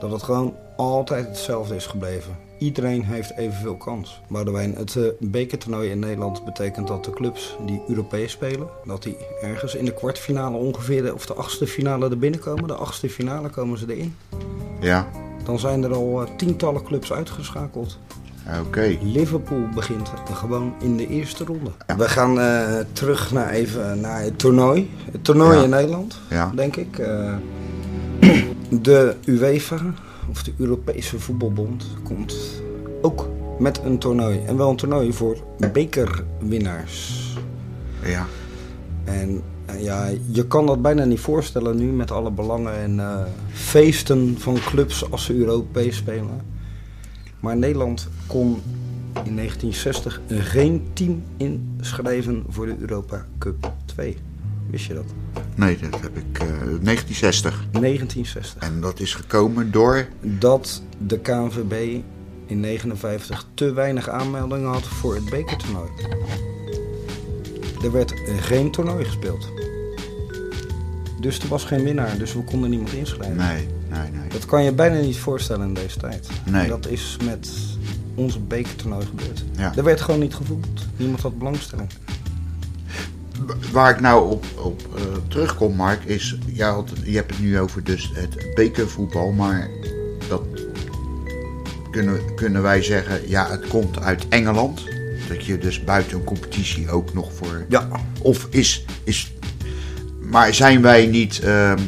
Dat 0.00 0.10
het 0.10 0.22
gewoon 0.22 0.54
altijd 0.76 1.26
hetzelfde 1.26 1.74
is 1.74 1.86
gebleven. 1.86 2.36
Iedereen 2.58 3.04
heeft 3.04 3.36
evenveel 3.36 3.76
kans. 3.76 4.20
Boudewijn, 4.28 4.74
het 4.74 4.94
uh, 4.94 5.08
bekertoernooi 5.18 5.90
in 5.90 5.98
Nederland 5.98 6.44
betekent 6.44 6.86
dat 6.88 7.04
de 7.04 7.10
clubs 7.10 7.56
die 7.66 7.82
Europees 7.88 8.32
spelen... 8.32 8.68
dat 8.84 9.02
die 9.02 9.16
ergens 9.42 9.74
in 9.74 9.84
de 9.84 9.94
kwartfinale 9.94 10.56
ongeveer, 10.56 11.02
de, 11.02 11.14
of 11.14 11.26
de 11.26 11.34
achtste 11.34 11.66
finale 11.66 12.10
er 12.10 12.18
binnenkomen. 12.18 12.66
De 12.66 12.74
achtste 12.74 13.08
finale 13.08 13.48
komen 13.48 13.78
ze 13.78 13.94
erin. 13.94 14.16
Ja, 14.80 15.08
Dan 15.44 15.58
zijn 15.58 15.82
er 15.82 15.94
al 15.94 16.22
eh, 16.22 16.36
tientallen 16.36 16.82
clubs 16.82 17.12
uitgeschakeld. 17.12 17.98
Oké. 18.60 18.96
Liverpool 19.02 19.68
begint 19.74 20.10
gewoon 20.34 20.72
in 20.80 20.96
de 20.96 21.06
eerste 21.08 21.44
ronde. 21.44 21.70
We 21.96 22.08
gaan 22.08 22.40
eh, 22.40 22.78
terug 22.92 23.32
naar 23.32 23.50
even 23.50 24.00
naar 24.00 24.22
het 24.22 24.38
toernooi. 24.38 24.90
Het 25.12 25.24
toernooi 25.24 25.56
Ja. 25.56 25.62
in 25.64 25.70
Nederland, 25.70 26.18
Ja. 26.30 26.52
denk 26.54 26.76
ik. 26.76 26.98
Eh, 26.98 27.34
de 28.82 29.14
UEFA, 29.24 29.78
of 30.30 30.42
de 30.42 30.52
Europese 30.58 31.18
Voetbalbond, 31.20 31.86
komt 32.04 32.36
ook 33.02 33.28
met 33.58 33.80
een 33.84 33.98
toernooi. 33.98 34.40
En 34.46 34.56
wel 34.56 34.70
een 34.70 34.76
toernooi 34.76 35.12
voor 35.12 35.36
bekerwinnaars. 35.72 37.18
Ja. 38.04 38.26
En 39.04 39.42
eh, 39.66 39.82
ja, 39.82 40.08
je 40.30 40.46
kan 40.46 40.66
dat 40.66 40.82
bijna 40.82 41.04
niet 41.04 41.20
voorstellen 41.20 41.76
nu 41.76 41.84
met 41.92 42.10
alle 42.10 42.30
belangen 42.30 42.74
en 42.74 43.26
feesten 43.52 44.34
van 44.38 44.58
clubs 44.64 45.10
als 45.10 45.24
ze 45.24 45.34
Europees 45.34 45.96
spelen. 45.96 46.40
Maar 47.40 47.56
Nederland 47.56 48.08
kon 48.26 48.62
in 49.24 49.36
1960 49.36 50.20
geen 50.28 50.86
team 50.92 51.22
inschrijven 51.36 52.44
voor 52.48 52.66
de 52.66 52.76
Europa 52.78 53.26
Cup 53.38 53.72
2. 53.84 54.16
Wist 54.70 54.84
je 54.84 54.94
dat? 54.94 55.04
Nee, 55.54 55.78
dat 55.90 56.00
heb 56.00 56.16
ik 56.16 56.38
eh 56.38 56.46
1960. 56.48 57.64
1960. 57.70 58.62
En 58.62 58.80
dat 58.80 59.00
is 59.00 59.14
gekomen 59.14 59.70
door. 59.70 60.06
Dat 60.20 60.82
de 61.06 61.18
KNVB 61.18 62.00
in 62.46 62.60
59 62.60 63.46
te 63.54 63.72
weinig 63.72 64.08
aanmeldingen 64.08 64.68
had 64.68 64.86
voor 64.86 65.14
het 65.14 65.30
bekertoernooi. 65.30 65.88
Er 67.82 67.92
werd 67.92 68.14
geen 68.40 68.70
toernooi 68.70 69.04
gespeeld. 69.04 69.48
Dus 71.20 71.38
er 71.38 71.48
was 71.48 71.64
geen 71.64 71.84
winnaar, 71.84 72.18
dus 72.18 72.34
we 72.34 72.44
konden 72.44 72.70
niemand 72.70 72.92
inschrijven. 72.92 73.36
Nee, 73.36 73.68
nee, 73.90 74.10
nee. 74.20 74.28
Dat 74.28 74.44
kan 74.44 74.64
je 74.64 74.72
bijna 74.72 75.00
niet 75.00 75.18
voorstellen 75.18 75.66
in 75.68 75.74
deze 75.74 75.98
tijd. 75.98 76.28
Nee. 76.50 76.68
Dat 76.68 76.86
is 76.88 77.16
met 77.24 77.48
onze 78.14 78.38
bekertoernooi 78.40 79.06
gebeurd. 79.06 79.44
Ja. 79.56 79.72
Er 79.76 79.84
werd 79.84 80.00
gewoon 80.00 80.20
niet 80.20 80.34
gevoetbald. 80.34 80.86
Niemand 80.96 81.20
had 81.20 81.38
belangstelling. 81.38 81.88
Waar 83.72 83.90
ik 83.90 84.00
nou 84.00 84.30
op, 84.30 84.44
op 84.56 84.80
eh, 84.96 85.02
terugkom, 85.28 85.74
Mark, 85.74 86.04
is. 86.04 86.38
Ja, 86.46 86.72
had- 86.74 86.90
je 87.04 87.16
hebt 87.16 87.30
het 87.30 87.40
nu 87.40 87.58
over 87.60 87.84
dus 87.84 88.10
het 88.14 88.54
bekervoetbal, 88.54 89.32
maar 89.32 89.68
dat 90.28 90.42
kunnen, 91.90 92.34
kunnen 92.34 92.62
wij 92.62 92.82
zeggen. 92.82 93.28
Ja, 93.28 93.50
het 93.50 93.66
komt 93.66 94.00
uit 94.00 94.28
Engeland. 94.28 94.82
Dat 95.28 95.44
je 95.44 95.58
dus 95.58 95.84
buiten 95.84 96.16
een 96.18 96.24
competitie 96.24 96.90
ook 96.90 97.14
nog 97.14 97.32
voor. 97.32 97.64
Ja. 97.68 97.88
Of 98.22 98.46
is. 98.50 98.84
is 99.04 99.32
maar 100.20 100.54
zijn 100.54 100.82
wij 100.82 101.06
niet. 101.06 101.38
ehm, 101.40 101.78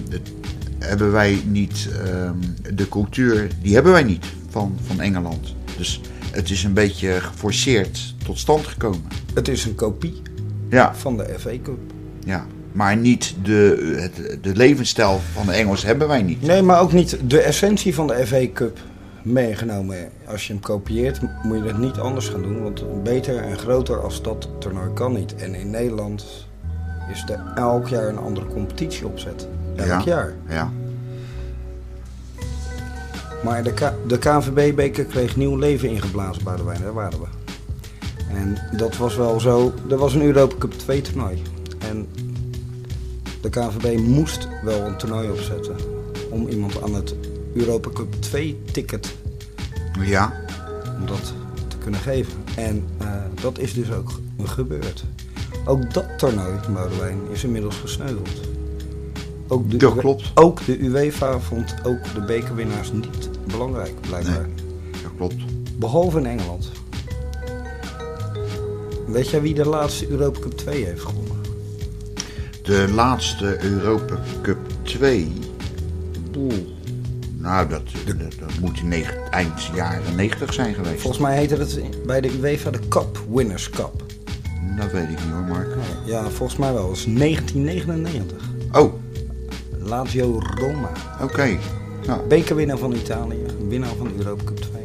hebben 0.82 1.12
wij 1.12 1.42
niet 1.46 1.88
ehm, 2.06 2.74
de 2.74 2.88
cultuur. 2.88 3.48
Die 3.62 3.74
hebben 3.74 3.92
wij 3.92 4.02
niet 4.02 4.26
van, 4.48 4.76
van 4.86 5.00
Engeland. 5.00 5.54
Dus 5.76 6.00
het 6.30 6.50
is 6.50 6.64
een 6.64 6.72
beetje 6.72 7.20
geforceerd 7.20 8.14
tot 8.24 8.38
stand 8.38 8.66
gekomen. 8.66 9.02
Het 9.34 9.48
is 9.48 9.64
een 9.64 9.74
kopie 9.74 10.22
Ja. 10.70 10.94
van 10.94 11.16
de 11.16 11.34
FA 11.38 11.50
Cup. 11.62 11.78
Ja, 12.24 12.46
maar 12.72 12.96
niet 12.96 13.34
de, 13.42 13.94
het, 14.00 14.42
de 14.44 14.56
levensstijl 14.56 15.20
van 15.32 15.46
de 15.46 15.52
Engels 15.52 15.82
hebben 15.84 16.08
wij 16.08 16.22
niet. 16.22 16.42
Nee, 16.42 16.62
maar 16.62 16.80
ook 16.80 16.92
niet 16.92 17.18
de 17.26 17.40
essentie 17.40 17.94
van 17.94 18.06
de 18.06 18.26
FA 18.26 18.46
Cup 18.54 18.78
meegenomen. 19.22 19.96
Als 20.26 20.46
je 20.46 20.52
hem 20.52 20.62
kopieert, 20.62 21.20
moet 21.42 21.58
je 21.58 21.66
het 21.68 21.78
niet 21.78 21.96
anders 21.98 22.28
gaan 22.28 22.42
doen. 22.42 22.62
Want 22.62 23.02
beter 23.02 23.36
en 23.36 23.58
groter 23.58 24.02
als 24.02 24.22
dat 24.22 24.48
toernooi 24.58 24.92
kan 24.92 25.12
niet. 25.12 25.34
En 25.34 25.54
in 25.54 25.70
Nederland 25.70 26.24
is 27.12 27.24
er 27.28 27.52
elk 27.54 27.88
jaar 27.88 28.08
een 28.08 28.18
andere 28.18 28.46
competitie 28.46 29.06
opzet. 29.06 29.48
Elk 29.76 29.86
Ja. 29.86 30.02
jaar. 30.04 30.32
Ja, 30.48 30.70
Maar 33.44 33.62
de, 33.62 33.72
K- 33.72 33.92
de 34.08 34.18
KNVB-beker 34.18 35.04
kreeg 35.04 35.36
nieuw 35.36 35.56
leven 35.56 35.88
ingeblazen 35.88 36.44
bij 36.44 36.56
de 36.56 36.62
wijn. 36.64 36.82
Daar 36.82 36.92
waren 36.92 37.18
we. 37.20 37.26
En 38.34 38.58
dat 38.76 38.96
was 38.96 39.16
wel 39.16 39.40
zo. 39.40 39.72
Er 39.90 39.96
was 39.96 40.14
een 40.14 40.22
Europa 40.22 40.54
Cup 40.58 40.72
2 40.72 41.00
toernooi. 41.00 41.42
En 41.78 42.06
de 43.40 43.48
KNVB 43.50 43.98
moest 43.98 44.48
wel 44.64 44.80
een 44.86 44.96
toernooi 44.96 45.30
opzetten. 45.30 45.76
Om 46.30 46.48
iemand 46.48 46.82
aan 46.82 46.94
het 46.94 47.14
Europa 47.54 47.90
Cup 47.94 48.12
2 48.20 48.60
ticket 48.72 49.14
ja, 50.00 50.32
om 51.00 51.06
dat 51.06 51.32
te 51.68 51.76
kunnen 51.78 52.00
geven. 52.00 52.32
En 52.56 52.84
eh, 52.98 53.06
dat 53.42 53.58
is 53.58 53.74
dus 53.74 53.92
ook 53.92 54.10
gebeurd. 54.42 55.04
Ook 55.64 55.94
dat 55.94 56.04
toernooi, 56.18 56.54
Boudewijn, 56.74 57.18
is 57.30 57.44
inmiddels 57.44 57.76
gesneuveld. 57.76 58.40
Ook 59.52 59.70
de, 59.70 59.76
Dat 59.76 59.94
klopt. 59.96 60.30
Ook 60.34 60.64
de 60.66 60.78
UEFA 60.78 61.40
vond 61.40 61.74
ook 61.82 62.14
de 62.14 62.20
bekerwinnaars 62.20 62.92
niet 62.92 63.28
belangrijk, 63.46 63.94
blijkbaar. 64.00 64.48
dat 65.02 65.12
klopt. 65.16 65.34
Behalve 65.78 66.18
in 66.18 66.26
Engeland. 66.26 66.70
Weet 69.06 69.28
jij 69.28 69.42
wie 69.42 69.54
de 69.54 69.64
laatste 69.68 70.08
Europa 70.10 70.38
Cup 70.40 70.52
2 70.52 70.84
heeft 70.84 71.00
gewonnen? 71.02 71.36
De 72.62 72.88
laatste 72.94 73.64
Europa 73.64 74.20
Cup 74.42 74.58
2. 74.82 75.32
Oeh. 76.36 76.52
Nou, 77.38 77.68
dat, 77.68 77.82
dat, 78.06 78.16
dat 78.18 78.58
moet 78.60 78.78
in 78.78 78.88
negen- 78.88 79.30
eind 79.30 79.62
jaren 79.74 80.14
90 80.16 80.52
zijn 80.52 80.74
geweest. 80.74 81.00
Volgens 81.00 81.22
mij 81.22 81.36
heette 81.36 81.56
het 81.56 81.80
bij 82.06 82.20
de 82.20 82.30
UEFA 82.40 82.70
de 82.70 82.88
Cup 82.88 83.18
Winners 83.30 83.70
Cup. 83.70 84.02
Dat 84.78 84.90
weet 84.92 85.02
ik 85.02 85.08
niet 85.08 85.32
hoor, 85.32 85.42
Mark. 85.42 85.68
Ja, 86.04 86.28
volgens 86.30 86.58
mij 86.58 86.72
wel. 86.72 86.86
Dat 86.88 86.96
is 86.96 87.04
1999. 87.04 88.38
Oh, 88.72 88.92
Lazio 89.92 90.42
Roma. 90.54 90.90
oké. 91.22 91.58
Nou, 92.06 92.20
Bekerwinnaar 92.28 92.78
van 92.78 92.92
Italië, 92.92 93.44
winnaar 93.68 93.94
van 93.98 94.06
de 94.06 94.12
Europa 94.16 94.44
Cup 94.44 94.56
2. 94.56 94.82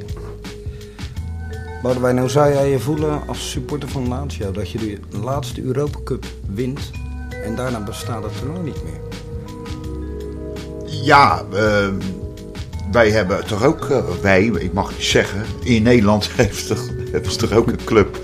Boudewijn, 1.82 2.16
nou 2.16 2.30
zou 2.30 2.54
jij 2.54 2.70
je 2.70 2.80
voelen 2.80 3.28
als 3.28 3.52
supporter 3.52 3.90
van 3.90 4.08
Lazio 4.08 4.52
dat 4.52 4.70
je 4.70 4.78
de 5.10 5.18
laatste 5.18 5.62
Europa 5.62 6.00
Cup 6.04 6.26
wint 6.54 6.92
en 7.44 7.56
daarna 7.56 7.84
bestaat 7.84 8.24
het 8.24 8.40
toernooi 8.40 8.64
niet 8.64 8.84
meer? 8.84 9.00
ja, 11.04 11.46
ehm, 11.54 11.96
wij 12.92 13.12
hebben 13.12 13.46
toch 13.46 13.64
ook, 13.64 13.90
eh, 13.90 14.04
wij, 14.22 14.46
ik 14.46 14.74
mag 14.74 14.92
niet 14.92 15.04
zeggen, 15.04 15.46
in 15.64 15.84
Nederland 15.84 16.30
heeft 16.36 16.68
toch, 16.68 16.90
hebben 17.12 17.32
ze 17.32 17.38
toch 17.38 17.52
ook 17.52 17.68
een 17.68 17.84
club 17.86 18.20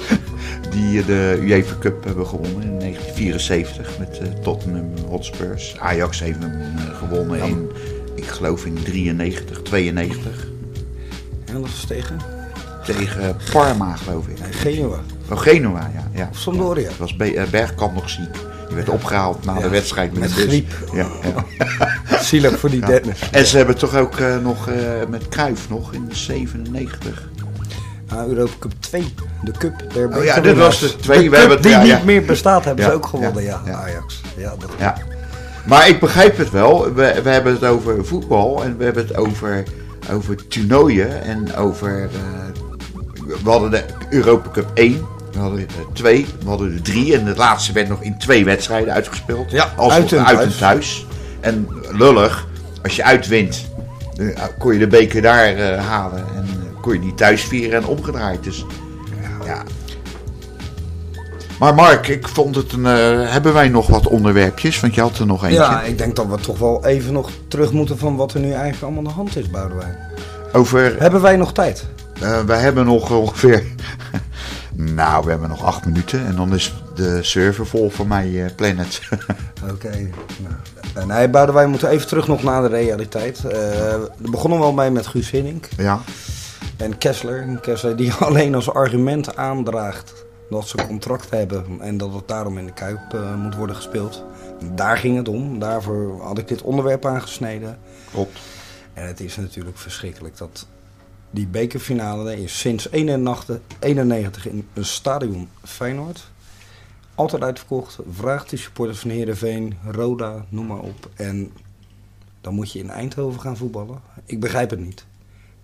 die 0.73 1.05
de 1.05 1.39
UEFA 1.41 1.75
Cup 1.79 2.03
hebben 2.03 2.27
gewonnen 2.27 2.61
in 2.61 2.79
1974 2.79 3.99
met 3.99 4.17
eh, 4.17 4.27
Tottenham 4.27 4.91
Hotspurs. 5.07 5.75
Ajax 5.79 6.19
heeft 6.19 6.39
hem 6.39 6.51
eh, 6.51 6.97
gewonnen 6.97 7.39
in, 7.39 7.69
ik 8.15 8.25
geloof 8.25 8.65
in 8.65 8.77
93, 8.83 9.61
92 9.61 10.47
En 11.45 11.61
dat 11.61 11.69
is 11.69 11.85
tegen 11.87 12.19
tegen 12.85 13.37
Parma 13.51 13.95
geloof 13.95 14.27
ik. 14.27 14.37
Genua. 14.51 14.99
Van 15.27 15.39
Genua, 15.39 15.91
ja. 15.93 16.09
ja. 16.13 16.27
Of 16.31 16.37
Sampdoria. 16.37 16.89
Ja, 16.89 16.95
was 16.97 17.15
Be- 17.15 17.33
eh, 17.33 17.49
Bergkamp 17.49 17.93
nog 17.93 18.09
ziek. 18.09 18.33
Die 18.67 18.75
werd 18.75 18.89
opgehaald 18.89 19.45
na 19.45 19.59
de 19.59 19.69
wedstrijd 19.69 20.11
met, 20.11 20.21
met 20.21 20.35
de 20.35 20.47
griep. 20.47 20.71
Ja, 20.93 21.07
ja. 21.23 22.19
Zielig 22.21 22.59
voor 22.59 22.69
die. 22.69 22.85
Dennis. 22.85 23.29
En 23.31 23.45
ze 23.45 23.57
hebben 23.57 23.77
toch 23.77 23.95
ook 23.95 24.17
eh, 24.17 24.37
nog 24.37 24.69
eh, 24.69 24.75
met 25.09 25.29
Cruijff 25.29 25.69
nog 25.69 25.93
in 25.93 26.07
97. 26.11 27.29
Ah, 28.15 28.27
Europa 28.27 28.53
Cup 28.59 28.71
2, 28.79 29.13
de 29.43 29.51
Cup 29.51 29.73
der 29.93 30.17
Oh 30.17 30.23
ja, 30.23 30.39
dit 30.39 30.57
was 30.57 30.79
de 30.79 30.95
twee. 30.95 31.17
De 31.17 31.23
We 31.23 31.29
cup 31.29 31.37
hebben 31.39 31.57
het- 31.57 31.63
die 31.63 31.71
ja, 31.71 31.95
niet 31.95 32.03
meer 32.05 32.25
bestaat, 32.25 32.65
hebben 32.65 32.85
ze 32.85 32.91
ook 32.91 33.05
gewonnen, 33.05 33.43
ja, 33.43 33.61
ja, 33.65 33.71
ja. 33.71 33.77
Ajax. 33.77 34.21
Ja, 34.37 34.53
dat 34.59 34.69
Ja. 34.79 34.95
Maar 35.65 35.87
ik 35.87 35.99
begrijp 35.99 36.37
het 36.37 36.49
wel. 36.51 36.93
We, 36.93 37.19
we 37.23 37.29
hebben 37.29 37.53
het 37.53 37.63
over 37.65 38.05
voetbal 38.05 38.63
en 38.63 38.77
we 38.77 38.83
hebben 38.83 39.07
het 39.07 39.15
over, 39.17 39.63
over 40.11 40.47
toernooien 40.47 41.23
en 41.23 41.55
over. 41.55 42.01
eh, 42.13 43.29
we 43.43 43.49
hadden 43.49 43.71
de 43.71 43.83
Europa 44.09 44.49
Cup 44.51 44.71
1, 44.73 45.05
we 45.31 45.39
hadden 45.39 45.59
er 45.59 45.65
2, 45.93 46.25
we 46.43 46.49
hadden 46.49 46.73
er 46.73 46.81
3 46.81 47.17
en 47.17 47.25
de 47.25 47.35
laatste 47.35 47.73
werd 47.73 47.87
nog 47.89 48.01
in 48.01 48.17
twee 48.17 48.45
wedstrijden 48.45 48.93
uitgespeeld. 48.93 49.51
Ja, 49.51 49.73
als 49.75 49.93
uit 49.93 50.11
en 50.11 50.25
uit 50.25 50.37
thuis. 50.37 50.53
en 50.53 50.59
thuis. 50.59 51.05
En 51.39 51.67
lullig, 51.91 52.47
als 52.83 52.95
je 52.95 53.03
uitwint, 53.03 53.65
dan 54.15 54.33
kon 54.59 54.73
je 54.73 54.79
de 54.79 54.87
beker 54.87 55.21
daar 55.21 55.45
eh, 55.55 55.85
halen 55.87 56.23
en 56.35 56.45
eh, 56.47 56.52
kon 56.83 56.93
je 56.93 56.99
die 56.99 57.13
thuis 57.13 57.43
vieren 57.43 57.81
en 57.81 57.87
omgedraaid. 57.87 58.43
Dus 58.43 58.65
ja, 59.45 59.63
Maar 61.59 61.73
Mark, 61.75 62.07
ik 62.07 62.27
vond 62.27 62.55
het 62.55 62.71
een. 62.71 62.85
eh, 62.85 63.31
hebben 63.31 63.53
wij 63.53 63.69
nog 63.69 63.87
wat 63.87 64.07
onderwerpjes? 64.07 64.79
Want 64.79 64.95
je 64.95 65.01
had 65.01 65.17
er 65.17 65.25
nog 65.25 65.43
eentje. 65.43 65.59
Ja, 65.59 65.81
ik 65.83 65.97
denk 65.97 66.15
dat 66.15 66.27
we 66.27 66.37
toch 66.37 66.59
wel 66.59 66.85
even 66.85 67.13
nog 67.13 67.29
terug 67.47 67.71
moeten 67.71 67.97
van 67.97 68.15
wat 68.15 68.33
er 68.33 68.39
nu 68.39 68.51
eigenlijk 68.51 68.81
allemaal 68.83 68.99
aan 68.99 69.07
de 69.09 69.15
hand 69.15 69.35
is, 69.35 69.49
Boudewijn. 69.49 69.97
Over. 70.53 70.95
Hebben 70.99 71.21
wij 71.21 71.35
nog 71.35 71.53
tijd? 71.53 71.85
eh, 72.21 72.39
wij 72.43 72.59
hebben 72.59 72.85
nog 72.85 73.11
ongeveer. 73.11 73.63
nou, 74.95 75.23
we 75.23 75.29
hebben 75.29 75.49
nog 75.49 75.63
acht 75.63 75.85
minuten. 75.85 76.25
En 76.25 76.35
dan 76.35 76.53
is 76.53 76.73
de 76.95 77.19
server 77.23 77.65
vol 77.65 77.89
voor 77.89 78.07
mij, 78.07 78.43
eh, 78.45 78.49
Planet. 78.55 79.01
Oké. 79.71 79.89
Nou, 80.37 80.55
eh, 80.93 81.05
nee, 81.05 81.29
Boudewijn, 81.29 81.65
we 81.65 81.71
moeten 81.71 81.89
even 81.89 82.07
terug 82.07 82.27
nog 82.27 82.43
naar 82.43 82.61
de 82.61 82.67
realiteit. 82.67 83.43
Er 83.43 84.09
begonnen 84.17 84.59
we 84.59 84.65
al 84.65 84.73
mee 84.73 84.89
met 84.91 85.07
Guus 85.07 85.29
Hinnink 85.31 85.67
ja. 85.77 86.01
En 86.77 86.97
Kessler. 86.97 87.59
Kessler 87.61 87.95
die 87.95 88.13
alleen 88.27 88.55
als 88.55 88.69
argument 88.69 89.35
aandraagt 89.35 90.25
dat 90.49 90.67
ze 90.67 90.87
contract 90.87 91.29
hebben 91.29 91.81
en 91.81 91.97
dat 91.97 92.13
het 92.13 92.27
daarom 92.27 92.57
in 92.57 92.65
de 92.65 92.73
Kuip 92.73 93.13
eh, 93.13 93.35
moet 93.35 93.55
worden 93.55 93.75
gespeeld. 93.75 94.23
Daar 94.73 94.97
ging 94.97 95.17
het 95.17 95.27
om. 95.27 95.59
Daarvoor 95.59 96.21
had 96.21 96.37
ik 96.37 96.47
dit 96.47 96.61
onderwerp 96.61 97.05
aangesneden. 97.05 97.79
Klopt. 98.11 98.39
En 98.93 99.07
het 99.07 99.19
is 99.19 99.37
natuurlijk 99.37 99.77
verschrikkelijk 99.77 100.37
dat 100.37 100.67
die 101.29 101.47
bekerfinale 101.47 102.41
is 102.41 102.59
sinds 102.59 102.91
91, 102.91 103.59
91 103.79 104.47
in 104.47 104.67
een 104.73 104.85
stadion 104.85 105.49
Feyenoord. 105.63 106.31
Altijd 107.15 107.43
uitverkocht. 107.43 107.99
Vraagt 108.11 108.49
de 108.49 108.57
supporters 108.57 108.99
van 108.99 109.09
Heerenveen, 109.09 109.77
Roda, 109.91 110.45
noem 110.49 110.65
maar 110.65 110.79
op. 110.79 111.09
En 111.15 111.51
dan 112.41 112.53
moet 112.53 112.71
je 112.71 112.79
in 112.79 112.89
Eindhoven 112.89 113.41
gaan 113.41 113.57
voetballen. 113.57 114.01
Ik 114.25 114.39
begrijp 114.39 114.69
het 114.69 114.79
niet. 114.79 115.05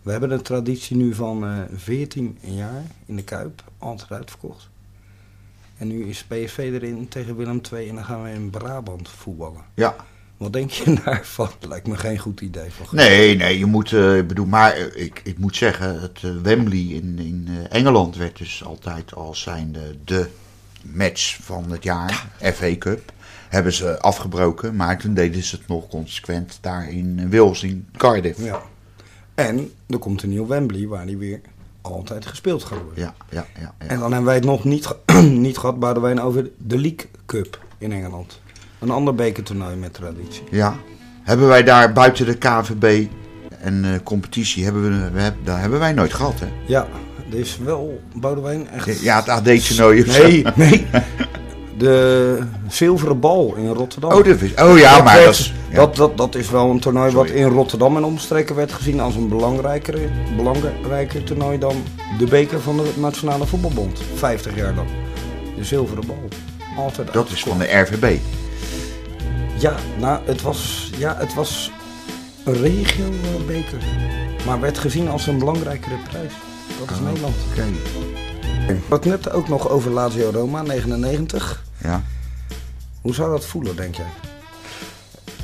We 0.02 0.12
hebben 0.12 0.32
een 0.32 0.42
traditie 0.42 0.98
nu 0.98 1.14
van 1.14 1.46
eh 1.46 1.58
14 1.76 2.38
jaar 2.42 2.84
in 3.06 3.16
de 3.16 3.24
Kuip. 3.24 3.64
Altijd 3.78 4.12
uitverkocht. 4.12 4.70
En 5.78 5.88
nu 5.88 6.06
is 6.06 6.24
PSV 6.24 6.58
erin 6.58 7.08
tegen 7.08 7.36
Willem 7.36 7.62
II 7.74 7.90
en 7.90 7.96
dan 7.96 8.04
gaan 8.06 8.24
we 8.24 8.30
in 8.30 8.50
Brabant 8.50 9.10
voetballen. 9.10 9.62
Ja. 9.74 9.96
Wat 10.38 10.54
denk 10.54 10.70
je 10.72 10.94
daarvan? 11.06 11.50
Lijkt 11.68 11.88
me 11.88 11.98
geen 11.98 12.18
goed 12.18 12.42
idee. 12.42 12.70
Van 12.72 12.86
Nee, 12.92 13.36
nee, 13.36 13.60
je 13.60 13.66
moet. 13.66 13.92
eh, 13.94 14.18
ik 14.18 14.28
bedoel, 14.28 14.46
maar 14.46 14.72
eh, 14.72 15.04
ik, 15.04 15.22
ik 15.24 15.38
moet 15.38 15.56
zeggen, 15.56 16.02
het 16.02 16.42
Wembley 16.42 16.80
in, 16.80 17.20
in 17.20 17.48
Engeland 17.70 18.16
werd 18.16 18.38
dus 18.38 18.64
altijd 18.64 19.14
als 19.16 19.42
zijnde 19.42 19.96
de 20.06 20.30
match 20.82 21.38
van 21.42 21.72
het 21.72 21.84
jaar, 21.84 22.28
FA 22.54 22.78
Cup. 22.78 23.12
Hebben 23.50 23.74
ze 23.74 24.00
afgebroken, 24.00 24.76
maar 24.76 24.98
toen 25.00 25.14
deden 25.14 25.44
ze 25.44 25.56
het 25.56 25.68
nog 25.68 25.88
consequent 25.88 26.58
daar 26.62 26.90
in 26.90 27.30
Wales, 27.32 27.64
in 27.64 27.88
Cardiff. 27.98 28.44
Ja. 28.44 28.62
En 29.40 29.72
er 29.88 29.98
komt 29.98 30.24
een 30.24 30.30
nieuw 30.30 30.48
Wembley 30.48 30.88
waar 30.88 31.06
die 31.06 31.18
weer 31.18 31.42
altijd 31.82 32.26
gespeeld 32.26 32.64
gaat 32.64 32.82
worden. 32.84 33.04
Ja, 33.04 33.14
ja, 33.30 33.46
ja. 33.56 33.62
ja. 33.80 33.88
En 33.88 34.00
dan 34.00 34.12
hebben 34.12 34.24
wij 34.24 34.36
het 34.36 34.46
nog 34.46 34.64
niet, 34.64 34.96
niet 35.46 35.58
gehad, 35.58 35.80
Boudewijn, 35.80 36.22
over 36.22 36.50
de 36.58 36.80
League 36.80 37.10
Cup 37.26 37.60
in 37.78 37.92
Engeland. 37.92 38.42
Een 38.80 38.90
ander 38.90 39.16
bekertoernooi 39.16 39.76
met 39.76 39.94
traditie. 39.94 40.44
Ja. 40.52 40.76
Hebben 41.24 41.48
wij 41.48 41.64
daar 41.64 41.94
buiten 41.94 42.26
de 42.26 42.38
KVB 42.38 43.08
en 43.62 43.86
eh, 43.86 44.00
competitie, 44.04 44.64
hebben 44.64 45.14
we, 45.14 45.34
daar 45.44 45.60
hebben 45.62 45.80
wij 45.80 45.94
nooit 45.94 46.14
gehad, 46.14 46.40
hè? 46.40 46.48
Ja, 46.68 46.88
er 47.32 47.40
is 47.40 47.58
wel, 47.58 48.02
Boudewijn, 48.16 48.70
echt... 48.70 49.02
Ja, 49.02 49.16
het 49.16 49.30
AD-toernooi. 49.30 50.04
Nee, 50.06 50.46
nee. 50.56 50.88
De 51.80 52.40
zilveren 52.68 53.20
bal 53.20 53.54
in 53.56 53.68
Rotterdam. 53.74 54.12
Oh, 54.12 54.24
dat 54.24 54.42
is, 54.42 54.52
oh 54.62 54.78
ja, 54.78 54.96
Dat 54.96 55.04
maar 55.04 55.14
werd- 55.14 55.26
dat 55.26 55.34
is... 55.34 55.54
ja. 55.70 55.76
dat, 55.76 55.96
dat, 55.96 56.18
dat 56.18 56.36
is 56.36 56.50
wel 56.50 56.70
een 56.70 56.80
toernooi 56.80 57.12
wat 57.14 57.28
in 57.30 57.48
Rotterdam 57.48 57.98
en 57.98 58.04
omstreken 58.04 58.56
werd 58.56 58.72
gezien 58.74 59.00
als 59.00 59.16
een 59.16 59.28
belangrijker, 59.28 60.00
belangrijker 60.36 61.24
toernooi 61.24 61.58
dan 61.58 61.84
de 62.18 62.26
beker 62.26 62.62
van 62.62 62.78
de 62.78 62.92
Nationale 62.96 63.46
Voetbalbond. 63.46 64.00
50 64.16 64.56
jaar 64.56 64.74
lang. 64.74 64.88
De 65.58 65.64
zilveren 65.64 66.08
bal. 66.08 66.28
Altijd 66.78 67.14
Dat 67.14 67.30
is 67.30 67.44
van 67.44 67.58
de 67.58 67.66
RVB. 67.66 68.18
Ja, 69.58 69.76
nou, 70.00 70.20
het 70.26 70.42
was, 70.42 70.90
ja, 70.98 71.16
het 71.18 71.34
was 71.34 71.72
een 72.46 72.54
regio-beker. 72.62 73.78
Maar 74.46 74.60
werd 74.60 74.78
gezien 74.78 75.10
als 75.10 75.28
een 75.28 75.38
belangrijkere 75.40 75.96
prijs. 76.10 76.32
Dat 76.80 76.90
is 76.92 76.98
Oh, 76.98 77.06
Nederland. 77.06 77.36
Oké. 77.52 77.64
We 78.68 78.76
hadden 78.90 79.12
het 79.12 79.24
net 79.24 79.34
ook 79.34 79.48
nog 79.48 79.70
over 79.70 79.92
Lazio 79.92 80.30
Roma, 80.34 80.62
99. 80.62 81.64
Ja. 81.84 82.04
Hoe 83.02 83.14
zou 83.14 83.32
dat 83.32 83.46
voelen, 83.46 83.76
denk 83.76 83.96
jij? 83.96 84.06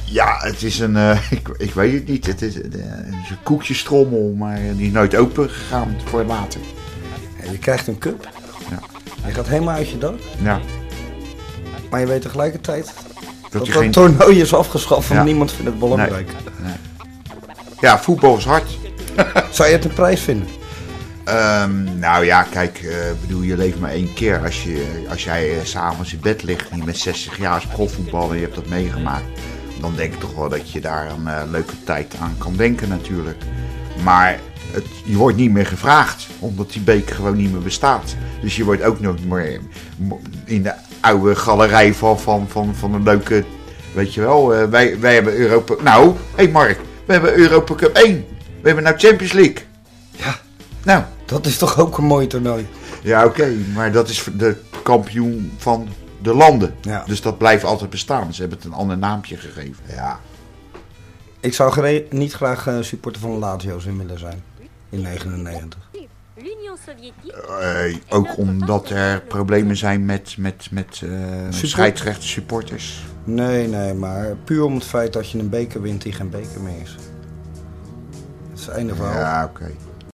Ja, 0.06 0.38
het 0.40 0.64
is 0.64 0.80
een. 0.80 0.96
eh, 0.96 1.32
ik, 1.32 1.48
ik 1.58 1.74
weet 1.74 1.94
het 1.94 2.08
niet. 2.08 2.26
Het 2.26 2.42
is, 2.42 2.56
is 2.56 2.64
een 3.30 3.44
koekjestrommel, 3.44 4.34
maar 4.38 4.60
die 4.76 4.88
is 4.88 4.92
nooit 4.94 5.16
open 5.16 5.50
gegaan 5.50 5.96
voor 6.06 6.24
later. 6.24 6.60
Ja, 7.44 7.52
Je 7.52 7.58
krijgt 7.58 7.88
een 7.88 7.98
cup. 7.98 8.30
Ja. 8.70 8.80
Je 9.28 9.34
gaat 9.34 9.48
helemaal 9.48 9.76
uit 9.76 9.90
je 9.90 9.98
dak. 9.98 10.20
Ja, 10.42 10.60
Maar 11.90 12.00
je 12.00 12.06
weet 12.06 12.22
tegelijkertijd 12.22 12.94
dat 13.52 13.66
dat 13.66 13.70
geen. 13.76 13.92
toernooi 13.92 14.42
is 14.42 14.54
afgeschaft. 14.54 15.08
Want 15.08 15.20
Ja. 15.20 15.26
niemand 15.26 15.52
vindt 15.52 15.66
het 15.70 15.80
belangrijk. 15.80 16.32
Ja, 17.82 18.00
voetbal 18.00 18.38
is 18.38 18.46
hard. 18.46 18.78
Zou 19.52 19.70
je 19.70 19.76
het 19.76 19.86
een 19.86 19.94
prijs 19.94 20.22
vinden? 20.22 20.48
Ehm, 21.26 22.00
nou 22.00 22.26
ja, 22.26 22.44
kijk, 22.44 22.78
eh, 22.78 22.96
bedoel, 23.22 23.42
je 23.42 23.58
leeft 23.58 23.80
maar 23.80 23.90
één 23.90 24.14
keer. 24.14 24.40
Als, 24.44 24.64
je, 24.64 25.06
als 25.10 25.24
jij 25.24 25.58
eh, 25.58 25.66
s'avonds 25.66 26.14
in 26.14 26.20
bed 26.20 26.44
ligt 26.44 26.70
en 26.70 26.78
je 26.78 26.84
met 26.84 26.98
60 26.98 27.38
jaar 27.38 27.54
als 27.54 27.68
profvoetballer 27.68 28.30
en 28.30 28.36
je 28.36 28.42
hebt 28.42 28.56
dat 28.56 28.68
meegemaakt, 28.68 29.26
dan 29.80 29.96
denk 29.96 30.14
ik 30.14 30.20
toch 30.20 30.36
wel 30.36 30.50
dat 30.50 30.72
je 30.72 30.82
daar 30.82 31.12
een 31.12 31.28
eh, 31.28 31.42
leuke 31.52 31.84
tijd 31.84 32.16
aan 32.22 32.36
kan 32.38 32.56
denken 32.56 32.90
natuurlijk. 32.90 33.38
Maar 34.04 34.40
het, 34.72 34.86
je 35.06 35.16
wordt 35.16 35.38
niet 35.38 35.52
meer 35.52 35.66
gevraagd, 35.66 36.28
omdat 36.40 36.72
die 36.72 36.82
beker 36.82 37.16
gewoon 37.16 37.38
niet 37.38 37.52
meer 37.52 37.62
bestaat. 37.62 38.16
Dus 38.42 38.56
je 38.56 38.64
wordt 38.64 38.84
ook 38.84 39.00
nog 39.00 39.26
meer 39.26 39.60
in 40.44 40.64
de 40.64 40.74
oude 41.00 41.36
galerij 41.36 41.94
van, 41.94 42.20
van, 42.20 42.50
van, 42.50 42.76
van 42.76 42.94
een 42.94 43.04
leuke, 43.04 43.44
weet 43.94 44.14
je 44.14 44.22
wel, 44.22 44.70
wij, 44.70 45.00
wij 45.00 45.14
hebben 45.14 45.36
Europa... 45.36 45.76
Nou, 45.84 46.06
hé 46.08 46.44
hey 46.44 46.48
Mark, 46.48 46.80
we 47.06 47.14
hebben 47.14 47.38
Europa 47.38 47.76
Cup 47.76 47.96
1. 47.96 48.26
We 48.62 48.68
hebben 48.68 48.84
nou 48.84 48.98
Champions 48.98 49.34
League. 49.34 49.64
Ja, 50.12 50.36
Nou, 50.84 51.04
dat 51.26 51.46
is 51.46 51.58
toch 51.58 51.80
ook 51.80 51.98
een 51.98 52.04
mooi 52.06 52.28
toernooi. 52.28 52.68
ja, 53.02 53.26
oké, 53.26 53.54
maar 53.74 53.92
dat 53.92 54.10
is 54.10 54.28
de 54.38 54.56
kampioen 54.84 55.52
van 55.58 55.88
de 56.22 56.34
landen. 56.34 56.76
Ja. 56.82 57.04
Dus 57.06 57.22
dat 57.22 57.38
blijft 57.38 57.64
altijd 57.64 57.90
bestaan. 57.90 58.34
Ze 58.34 58.40
hebben 58.40 58.58
het 58.58 58.68
een 58.68 58.74
ander 58.74 58.98
naampje 58.98 59.38
gegeven. 59.38 59.84
Ja, 59.88 60.20
Ik 61.40 61.54
zou 61.54 61.72
gere- 61.72 62.06
niet 62.10 62.34
graag 62.34 62.68
eh, 62.68 62.78
supporter 62.82 63.22
van 63.22 63.32
Lazio's 63.32 63.86
in 63.86 63.98
willen 63.98 64.20
zijn. 64.20 64.44
In 64.90 65.02
99. 65.02 65.80
L'Union 66.38 66.78
soviétique. 66.86 67.42
eh, 67.60 67.96
ook 68.10 68.38
omdat 68.38 68.90
er 68.90 69.22
problemen 69.22 69.78
zijn 69.78 70.06
met, 70.06 70.36
met, 70.38 70.68
met 70.72 71.02
eh 71.04 71.10
scheidsrechters, 71.50 72.32
supporters. 72.32 73.04
Nee, 73.24 73.68
nee, 73.68 73.94
maar 73.94 74.36
puur 74.44 74.64
om 74.64 74.74
het 74.76 74.84
feit 74.84 75.14
dat 75.14 75.30
je 75.30 75.40
een 75.40 75.50
beker 75.50 75.82
wint 75.82 76.02
die 76.02 76.12
geen 76.14 76.30
beker 76.30 76.62
meer 76.62 76.82
is. 76.82 76.96
Het 78.50 78.60
is 78.60 78.66
het 78.66 78.76
einde 78.76 78.96
verhaal. 78.96 79.20
Ja, 79.20 79.44
oké. 79.44 79.72